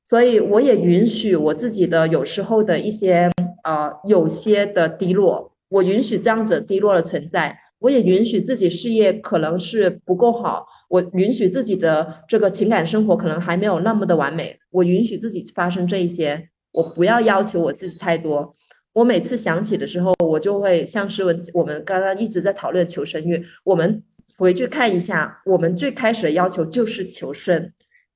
[0.04, 3.28] 所以我也允许我自己的有时候的一些
[3.64, 18.54] 呃有些的低落，我允许这样子低落的存在，我也允许自己事业可能是不够好，我允许自己的这个情感生活可能还没有那么的完美，我允许自己发生这一些，我不要要求我自己太多。
[18.92, 24.02] 我每次想起的时候，我就会像诗文，我们刚刚一直在讨论求生欲，我们
[24.36, 27.72] 回去看一下，我们最开始的要求就是求生，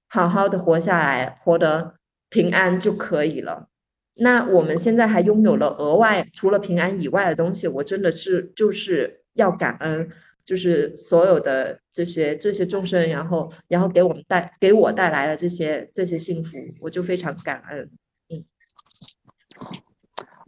[0.08, 1.94] 好好的活下来，活得
[2.30, 3.68] 平安就可以了。
[4.14, 10.08] 那我们现在还拥有了额外除了平安以外的东西，我真的是就是要感恩，
[10.44, 17.90] 就是所有的这些这些众生，然后然后给我们带给我带来了这些这些幸福，我就非常感恩。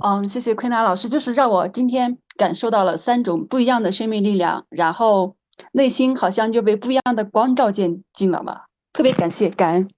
[0.06, 5.34] 嗯，谢谢坤达老师，就是让我今天感受到了三种不一样的生命力量，然后
[5.72, 9.88] 内心好像就被不一样的光照进进了嘛，特别感谢感恩。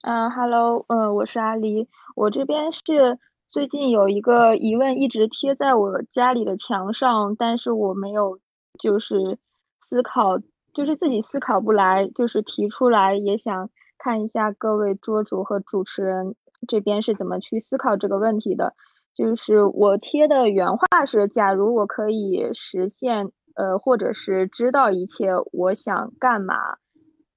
[0.00, 3.18] 嗯，Hello，呃，我是阿狸，我这边是
[3.50, 8.40] 最近有一个疑问一直贴在我家里的墙上，但是我没有
[8.78, 9.36] 就是
[9.82, 10.38] 思考，
[10.72, 13.68] 就是自己思考不来，就是提出来也想。
[13.98, 16.34] 看一下各位桌主和主持人
[16.66, 18.74] 这边是怎么去思考这个问题的。
[19.14, 26.54] 就是我贴的原话是：假如我可以实现，呃，或者是知道一切，我想干嘛？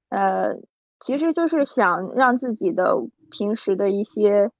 [0.10, 0.58] 呃，
[1.00, 2.98] 其实就是想让自己的
[3.32, 4.52] 平时的一些，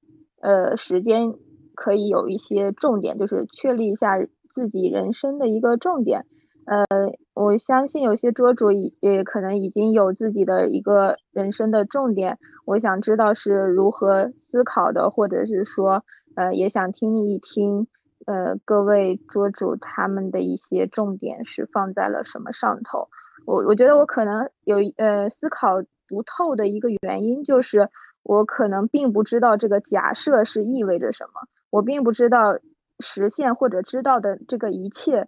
[0.42, 1.34] 呃，时间
[1.76, 4.18] 可以有一些重点，就是确立一下
[4.56, 6.26] 自己人生的一个重点。
[6.70, 6.86] 呃，
[7.34, 16.04] 我相信有些桌主也可能已经有自己的一个人生的重点，我想知道是如何思考的，或者是说，
[16.36, 17.88] 呃，也想听一听，
[18.28, 23.08] 呃，各位桌主他们的一些重点是放在了什么上头。
[23.48, 27.90] 我我觉得我可能有呃思考不透的一个原因，就是
[28.22, 32.60] 我可能并不知道这个假设是意味着什么，我并不知道
[33.00, 35.28] 实现或者知道的这个一切。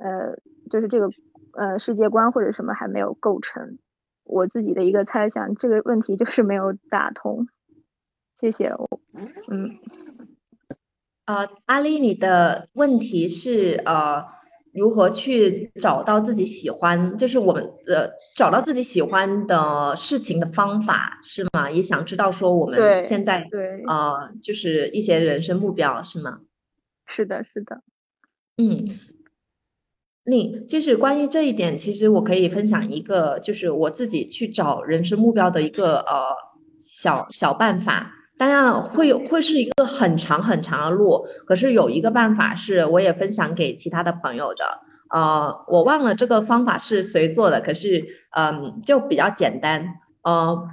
[0.00, 0.38] 呃，
[0.68, 1.08] 就是这个，
[1.54, 3.78] 呃，世界观或者什么还没有构成，
[4.24, 7.46] 我自己的一个猜想，这个问题就是没有打通。
[8.36, 9.00] 谢谢我，
[9.48, 9.78] 嗯，
[11.24, 14.24] 呃，阿丽，你的问题是呃，
[14.72, 21.68] 如何去找到自己喜欢，就是我们呃，找到自己喜欢的事情的方法是吗？
[21.68, 26.40] 也想知道说我们现在对呃，就是一些人生目标是吗？
[27.06, 27.82] 是的，是的，
[28.56, 28.86] 嗯。
[30.28, 36.28] 另就是关于这一点，其实我可以分享一个，就是我自己去找人生目标的一个呃
[36.78, 38.12] 小小办法。
[38.36, 44.64] 当然了，会有会是一个很长很长的路，可是有一个办法是我也分享给其他的朋友的。
[45.10, 48.04] 呃，我忘了这个方法是谁做的，可是
[48.36, 49.94] 嗯，就比较简单。
[50.22, 50.68] 呃，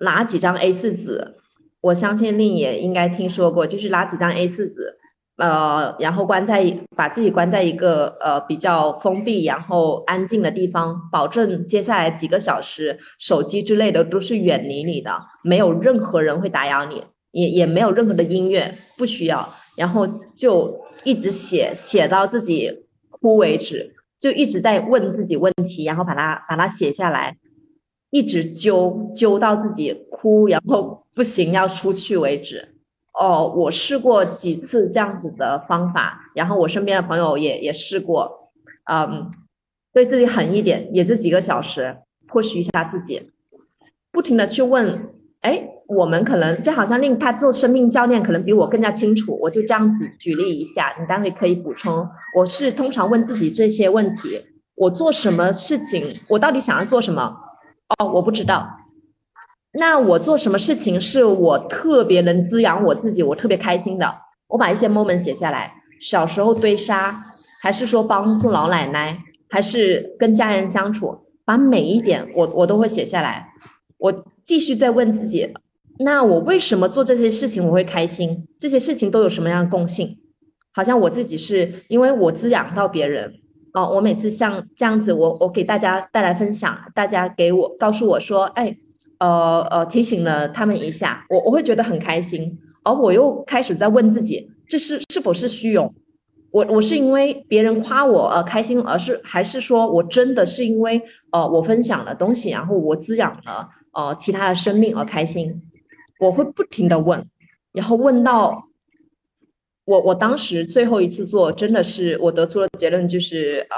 [0.00, 1.36] 拿几张 A 四纸，
[1.82, 4.96] 我相信令也应该听说过，就是拿几张 A 四纸。
[5.38, 6.64] 呃，然后关在
[6.96, 15.12] 把自己关在一个呃比较封闭然后安静的地方，保证接下来几个小时手机之类的都是远离你的，
[15.44, 20.04] 没有任何人会打扰你，也也没有任何的音乐，不需要，然后
[20.36, 27.36] 就一直写写到自己哭为止，就一直在问自己问题，然后把它把它写下来，
[28.10, 32.74] 一直揪揪到自己哭，然后不行要出去为止。
[33.18, 38.52] 哦，我试过几次这样子的方法，然后我身边的朋友也也试过，
[38.88, 39.28] 嗯，
[39.92, 41.96] 对自己狠一点，也就几个小时
[42.28, 43.30] ，push 一下自己，
[44.12, 45.10] 不停的去问，
[45.40, 52.08] 哎，我们可能就好像令他做生命教练，可能比我更加清楚，我就这样子举例一下，你待会可以补充。
[52.36, 54.44] 我是通常问自己这些问题，
[54.76, 57.34] 我做什么事情，我到底想要做什么？
[57.98, 58.68] 哦，我不知道。
[59.78, 64.12] 那我做什么事情是我特别能滋养我自己，我特别开心的？
[64.48, 67.14] 我把一些 moment 写下来，小时候堆沙，
[67.62, 69.16] 还是说帮助老奶奶，
[69.48, 73.50] 还是跟家人相处，把每一点我我都会写下来。
[73.98, 75.54] 我继续在问自己，
[76.00, 78.48] 那我为什么做这些事情我会开心？
[78.58, 80.18] 这些事情都有什么样的共性？
[80.72, 83.32] 好像我自己是因为我滋养到别人
[83.74, 88.76] 哦，我每次像这样子，我我给大家带来分享，大家给我告诉我说，哎，
[89.18, 95.94] 呃呃，提醒了他们一下，我我会觉得很开心，而我又开始在问自己，这是是否是虚荣？
[96.50, 101.02] 我我是因为别人夸我而开心，而是还是说我真的是因为
[101.32, 105.62] 呃我分享了东西，然后我滋养了呃其他的生命而开心？
[106.20, 107.24] 我会不停的问，
[107.72, 108.64] 然后问到。
[109.84, 113.76] 我我当时最后一次做，真的是我得出了结论，就是呃，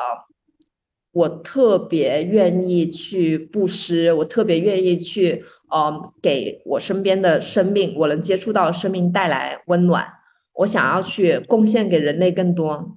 [1.12, 10.06] 我特别愿意去布施，我特别愿意去呃，给我身边的生命，我能接触到生命带来温暖，
[10.54, 12.96] 我想要去贡献给人类更多。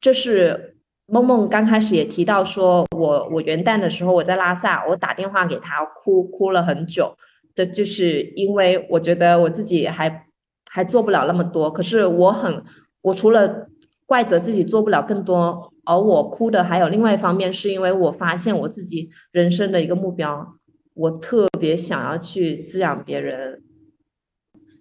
[0.00, 7.16] 这是梦梦刚开始也提到，说我我元旦的时候我在拉萨，我打电话给他哭哭了很久，
[7.54, 10.26] 的就是因为我觉得我自己还。
[10.74, 12.64] 还做不了那么多，可是我很，
[13.02, 13.68] 我除了
[14.06, 20.56] 怪责自己做不了更多，而我哭的还有另外一方面，是因为我发现我自己人生的一个目标，
[20.94, 23.62] 我特别想要去滋养别人。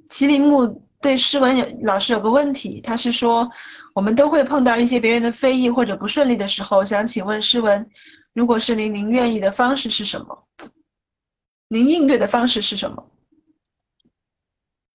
[0.10, 3.50] 麒麟木对诗文有老师有个问题，他是说
[3.96, 7.90] 我们都会碰到一些别人的非议或者不顺利的时候，想请问诗文，
[8.34, 10.48] 如果是您，您愿意的方式是什么？
[11.70, 13.10] 您应对的方式是什么？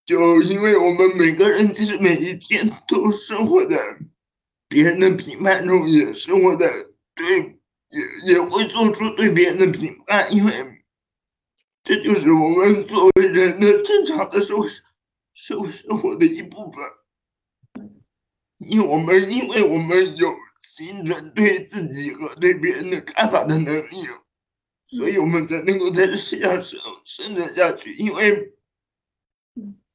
[0.05, 3.77] 就因为我们每个人其实每一天都生活在
[4.69, 6.69] 别人的评判中，也生活在
[7.15, 7.59] 对
[7.91, 10.53] 也也会做出对别人的评判，因为
[11.83, 14.69] 这就是我们作为人的正常的社会
[15.35, 16.85] 社会生活的一部分。
[18.59, 24.07] 因为我们因为我们有形成对自己和对别人的看法的能力，
[24.87, 28.53] 所以我们才能够在这世界上生生存下去，因为。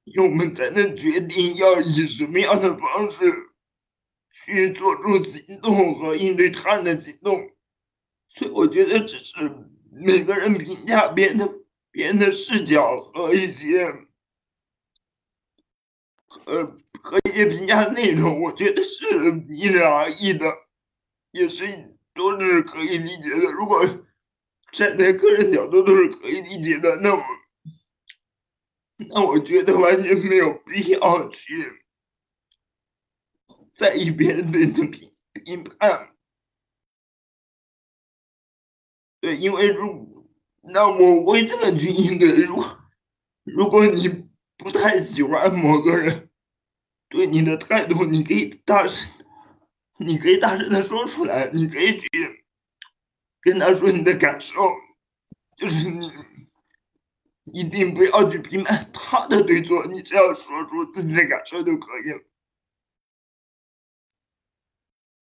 [0.03, 3.50] 因为我们才能决定要以什么样的方式
[4.45, 7.51] 去做出行动和应对他人的行动，
[8.29, 9.51] 所以我觉得只是
[9.91, 11.47] 每个人评价别人的
[11.91, 13.85] 别人的视角和一些
[16.27, 19.05] 和和一些评价内容，我觉得是
[19.49, 20.45] 因人而异的，
[21.31, 21.65] 也是
[22.13, 23.51] 都是可以理解的。
[23.51, 23.85] 如果
[24.71, 27.23] 站在个人角度都是可以理解的，那么。
[29.09, 31.80] 那我觉得完全没有必要去
[33.73, 35.11] 在意别人对你的评
[35.43, 36.15] 评判。
[39.19, 40.29] 对，因为如
[40.61, 42.43] 那么我会这么去应对。
[42.43, 42.79] 如果
[43.43, 46.29] 如果你不太喜欢某个人
[47.09, 49.11] 对你的态度，你可以大声，
[49.97, 52.09] 你可以大声的说出来，你可以去
[53.39, 54.55] 跟他说你的感受，
[55.57, 56.11] 就是你。
[57.53, 62.19] 一定不要去评判他的对错，你只要说出自己的感受就可以了。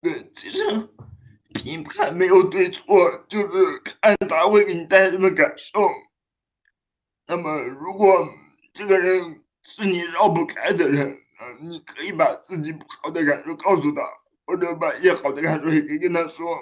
[0.02, 0.90] 对，其实
[1.54, 5.80] 评判没有对错，就是看他会给你带来什么感受。
[7.28, 8.28] 那么，如果
[8.74, 14.02] 这个人是你绕不开的人，嗯，你可以把自己不好的感受告诉他，
[14.46, 16.58] 或者把一些好的感受也可以跟他说。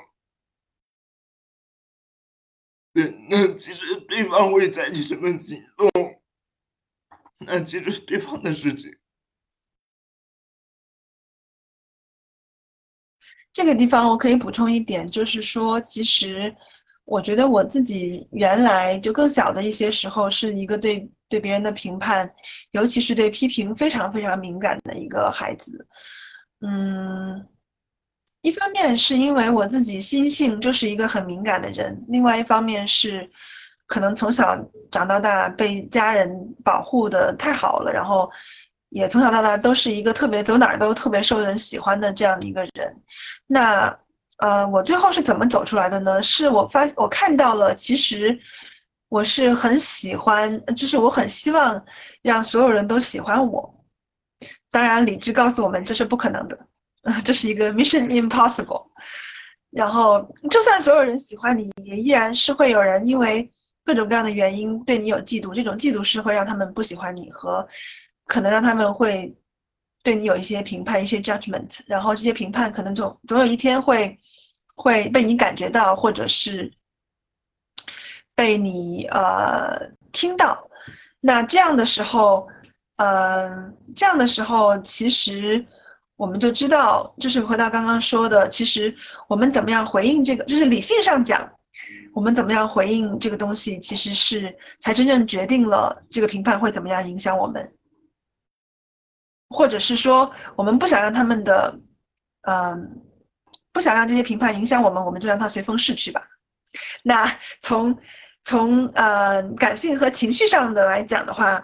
[2.93, 5.89] 对，那其实对方会采取什么行动？
[7.39, 8.97] 那其实是对方的事情。
[13.57, 16.55] 这个地方我可以补充一点，就是说，其实
[17.05, 22.31] 我觉得我自己原来就更小的一些时候，是一个对对别人的评判，
[22.73, 25.87] 尤其是对批评非常非常敏感的一个孩子。
[26.61, 27.43] 嗯。
[28.41, 33.27] 一方面是因为我自己心性就是一个很敏感的人，另外一方面是，
[33.87, 34.55] 可能从小
[34.91, 36.29] 长到大被家人
[36.63, 38.29] 保护的太好了，然后
[38.89, 42.95] 也从小到大都是一个特别走哪儿都特别受人喜欢的这样的一个人。
[43.45, 43.97] 那
[44.37, 46.21] 呃，我最后是怎么走出来的呢？
[46.21, 48.37] 是我发我看到了，其实
[49.09, 51.83] 我是很喜欢，就是我很希望
[52.21, 53.73] 让所有人都喜欢我。
[54.69, 56.59] 当然，理智告诉我们这是不可能的。
[57.23, 58.85] 这是一个 mission impossible，
[59.71, 60.19] 然后
[60.49, 63.49] 就算所有人喜欢你，也依然是会有人因为
[63.85, 65.53] 各种各样的原因对你有嫉妒。
[65.55, 67.65] 这种嫉妒是会让他们不喜欢你，和
[68.27, 69.35] 可能让他们会
[70.03, 71.79] 对你有一些评判、一些 judgment。
[71.87, 74.17] 然后这些评判可能总总有一天会
[74.75, 76.71] 会被你感觉到，或者是
[78.35, 80.69] 被你呃听到。
[81.19, 82.47] 那这样的时候，
[82.97, 85.65] 呃，这样的时候其实。
[86.17, 88.91] 我们就知道，就是回到刚刚说的，其实
[89.27, 91.47] 我们怎么样回应这个，就是理性上讲，
[92.11, 97.71] 我们怎么样回应这个东西，其实是才真正决定了这个评判会怎么样影响我们，
[99.49, 101.79] 或者是说我们不想让他们的，
[102.47, 103.01] 嗯，
[103.71, 106.21] 不想让这些评判影响我们，我们就让它随风逝去吧。
[107.03, 107.31] 那
[107.61, 107.97] 从
[108.43, 111.63] 从呃感性和情绪上的来讲的话，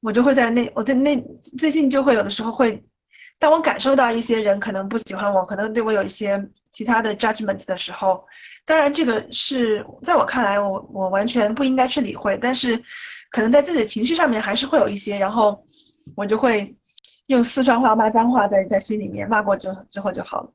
[0.00, 1.20] 我就会在那我在那
[1.58, 2.82] 最近就会有的时候会，
[3.38, 8.24] 当我感受到一些人可能不喜欢我，可能对我有一些其他的 judgment 的时候，
[8.64, 12.80] 当然这个是在我看来，我我完全不应该去理会，但是
[13.30, 15.62] 可能在自己的情绪上面还是会有一些，然后
[16.14, 16.74] 我就会
[17.26, 20.50] 用四川话骂脏话在在心里面骂过之之后就好了。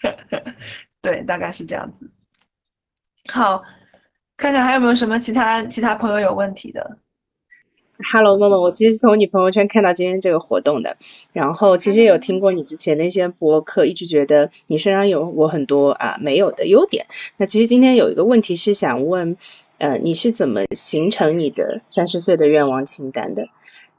[1.00, 2.10] 对，大概是这样子。
[3.28, 3.62] 好，
[4.36, 6.98] 看看还有没有什么其他其他朋友有问题的。
[8.12, 10.96] Hello，梦梦，我其实是从你朋友圈看到今天这个活动的，
[11.32, 17.06] 然后其实有听过你之前那些博客，一直觉得你身上有我很多啊没有的优点。
[17.36, 19.36] 那其实今天有一个问题是想问，
[19.78, 23.48] 呃，你是怎么形成你的三十岁的愿望清单的？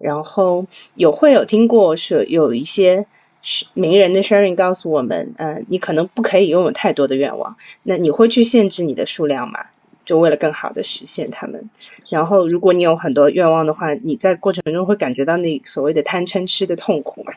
[0.04, 3.08] 然后有会有听过是有一些
[3.42, 9.68] 是名人的 sharing 告诉我们，呃，你可能不可以拥有太多的愿望，那你会去限制你的数量吗？
[10.06, 11.70] 就为了更好的实现他们。
[12.10, 17.32] 然后，如果你有很多愿望的话，你在过程中会感觉到那所谓的贪嗔痴的痛苦吗？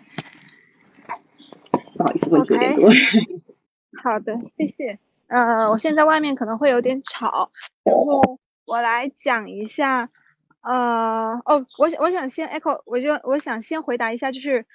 [1.97, 2.91] 不好意思，问题有点多。
[4.03, 4.99] 好的，谢谢。
[5.29, 7.51] 呃，我现在外面可能会有点吵，
[7.85, 10.11] 然后我来讲一下。
[10.69, 14.67] 呃，哦，我想我想先 echo，我就我想先回答一下，就是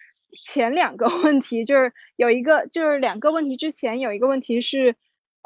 [0.41, 4.95] 前两个问题，就是有一个就是两个问题之前有一个问题是，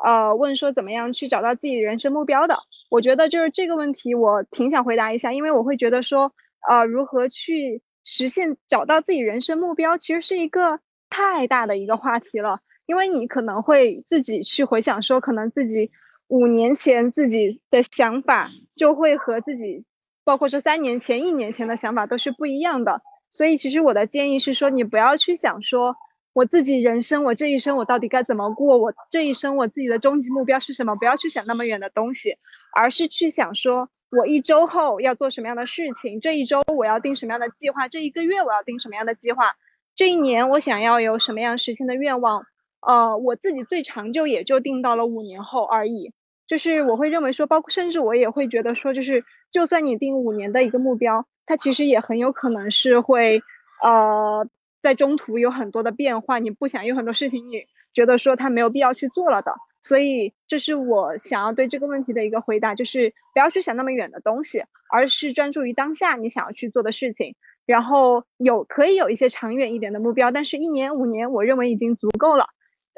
[0.03, 2.59] 呃，问说怎么样去找到自己人生目标的。
[2.91, 6.31] 我觉得就是这个问题，我挺想回答一下，因为我会觉得说，
[6.69, 10.79] 呃，如何去实现找到自己人生目标，其实是一个
[11.09, 12.59] 太大的一个话题了。
[12.85, 15.89] 因为你可能会自己去回想说，可能自己
[16.27, 19.83] 五年前自己的想法就会和自己，
[20.25, 23.01] 包括说三年前、一年前的想法都是不一样的。
[23.31, 25.95] 所以其实我的建议是说，你不要去想说。
[26.33, 28.77] 我自己人生，我这一生我到底该怎么过？
[28.77, 30.93] 我这一生我自己的终极目标是什么？
[30.97, 32.35] 不要去想那么远的东西，
[32.75, 36.19] 而是去想说，我一周后要做什么样的事情？
[36.19, 37.87] 这一周我要定什么样的计划？
[37.87, 39.53] 这一个月我要定什么样的计划？
[39.95, 42.43] 这一年我想要有什么样实现的愿望？
[42.81, 46.11] 呃，我自己最长就也就定到了五年后而已。
[46.47, 53.41] 就是我会认为说，包括甚至我也会觉得说，就是就算你定五年的一个目标，它其实也很有可能是会，
[53.81, 54.47] 呃。
[54.83, 67.33] 在中途有很多的变化，你不想有很多事情，你觉得说它没有必要去做了的，所以这是我想要对这个问题的一个回答，就是不要去想那么远的东西，而是专注于当下你想要去做的事情，
[67.65, 72.49] 然后有可以有一些长远一点的目标，但是一年五年我认为已经足够了，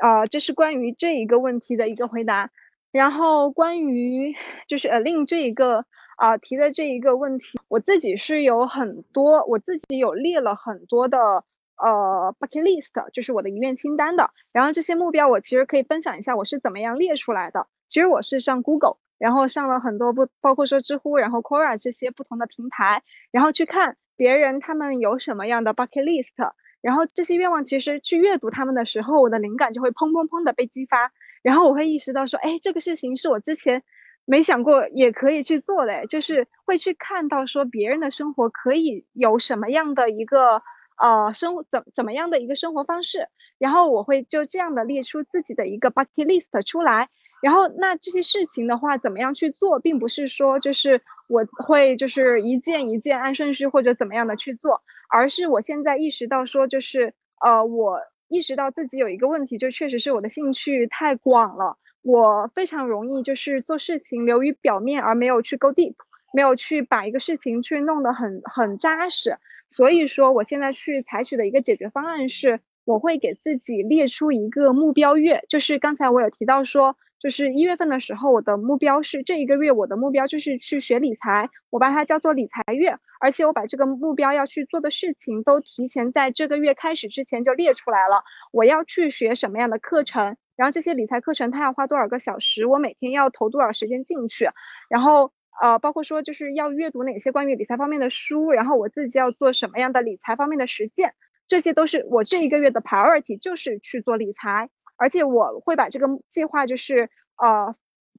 [0.02, 2.50] 啊、呃，这是关于这一个问题的一个回答。
[2.98, 4.36] 然后关于
[4.68, 5.86] 就是呃令这一个
[6.16, 11.44] 啊、呃、提的这一个问题，我自己是有很多，我自己有列了很多的。
[11.80, 14.32] 呃，bucket list 就是我的遗愿清单的。
[14.52, 17.68] 然后这些目标我其实可以分享一下我是怎么样列出来的。
[17.88, 26.52] 其实我是上 Google，然后上了很多不包括说知乎，然后 Quora 这些不同的平台，然后去看别人他们有什么样的 bucket list。
[26.82, 31.12] 然后这些愿望其实去阅读他们的时候，我的灵感就会砰砰砰的被激发。
[31.44, 33.84] 然后我会意识到说，哎，这个事情是我之前
[34.26, 40.62] 没想过也可以去做的，就是会去看到说别人的生活可以有什么样的一个。
[41.00, 43.28] 呃，生怎怎么样的一个生活方式，
[43.60, 47.10] 然后我会就这样的列出自己的一个 bucket list 出来，
[47.40, 57.14] 然后那这些事情的话，怎么样去做，并不是说就是我会就是一件一件按顺序或者怎么样的去做，而是我现在意识到说就是
[57.46, 65.96] 呃，我意识到自己有一个问题，就确实是我的兴趣太广了，我非常容易就是做事情流于表面，而没有去 go deep，
[66.34, 69.38] 没有去把一个事情去弄得很很扎实。
[69.70, 94.50] 所以说，我现在去采取的一个解决方案是，我会给自己列出一个目标月，就是刚才我有提到说，就是一月份的时候，我的目标是这一个月，我的目标就是去学理财，我把它叫做理财月，而且我把这个目标要去做的事情都提前在这个月开始之前就列出来了，我要去学什么样的课程，然后这些理财课程它要花多少个小时，我每天要投多少时间进去，
[94.90, 95.32] 然后。
[95.60, 101.16] 呃，包括说就是要阅读哪些关于理财方面的书，然后我自己要做什么样的理财方面的实践，
[101.48, 107.74] 这些都是我这一个月的 priority，就是去做理财，而且我会把这个计划就是呃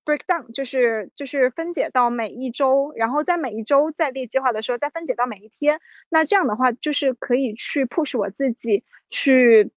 [0.05, 9.70] break down，就是就是分解到每一周，然后在每一周在列计划的时候再分解到每一天，那这样的话就是可以去 push 我自己去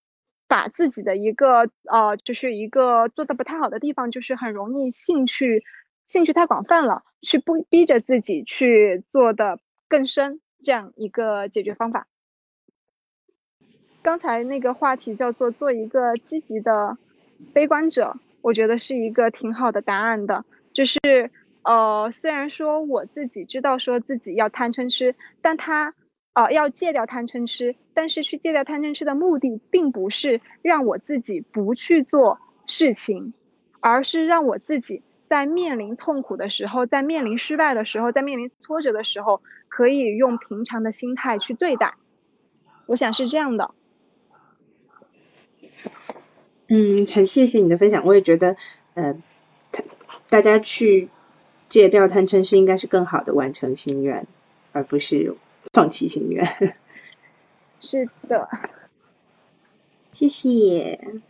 [0.48, 5.64] 把自己的一个呃就是一个做的不太好的地方，就是很容易兴趣。
[6.08, 12.06] 兴趣太广泛了，去不逼着自己去做的更深，这样一个解决方法。
[14.04, 16.98] 刚才那个话题叫做做一个积极的
[17.54, 20.44] 悲观者，我觉得是一个挺好的答案的。
[20.74, 21.00] 就是
[21.64, 25.94] 呃，虽然说我自己知道说自己要贪嗔痴，但他
[26.34, 33.34] 呃要戒掉贪嗔痴，但是去戒掉贪嗔痴的目的，并不是让我自己不去做事情，
[33.80, 41.94] 而是让我自己在面临痛苦的时候，在面临失败的时候，在面临挫折的时候，可以用平常的心态去对待。
[42.88, 43.76] 我想是这样的。
[46.68, 48.56] 嗯，很谢谢你的分享，我也觉得，
[48.94, 49.16] 呃，
[49.72, 49.84] 他
[50.30, 51.10] 大家去
[51.68, 54.28] 戒掉贪嗔痴，应该是更好的完成心愿，
[54.72, 55.36] 而不是
[55.74, 56.74] 放弃心愿。
[57.82, 58.48] 是的，
[60.14, 61.22] 谢谢。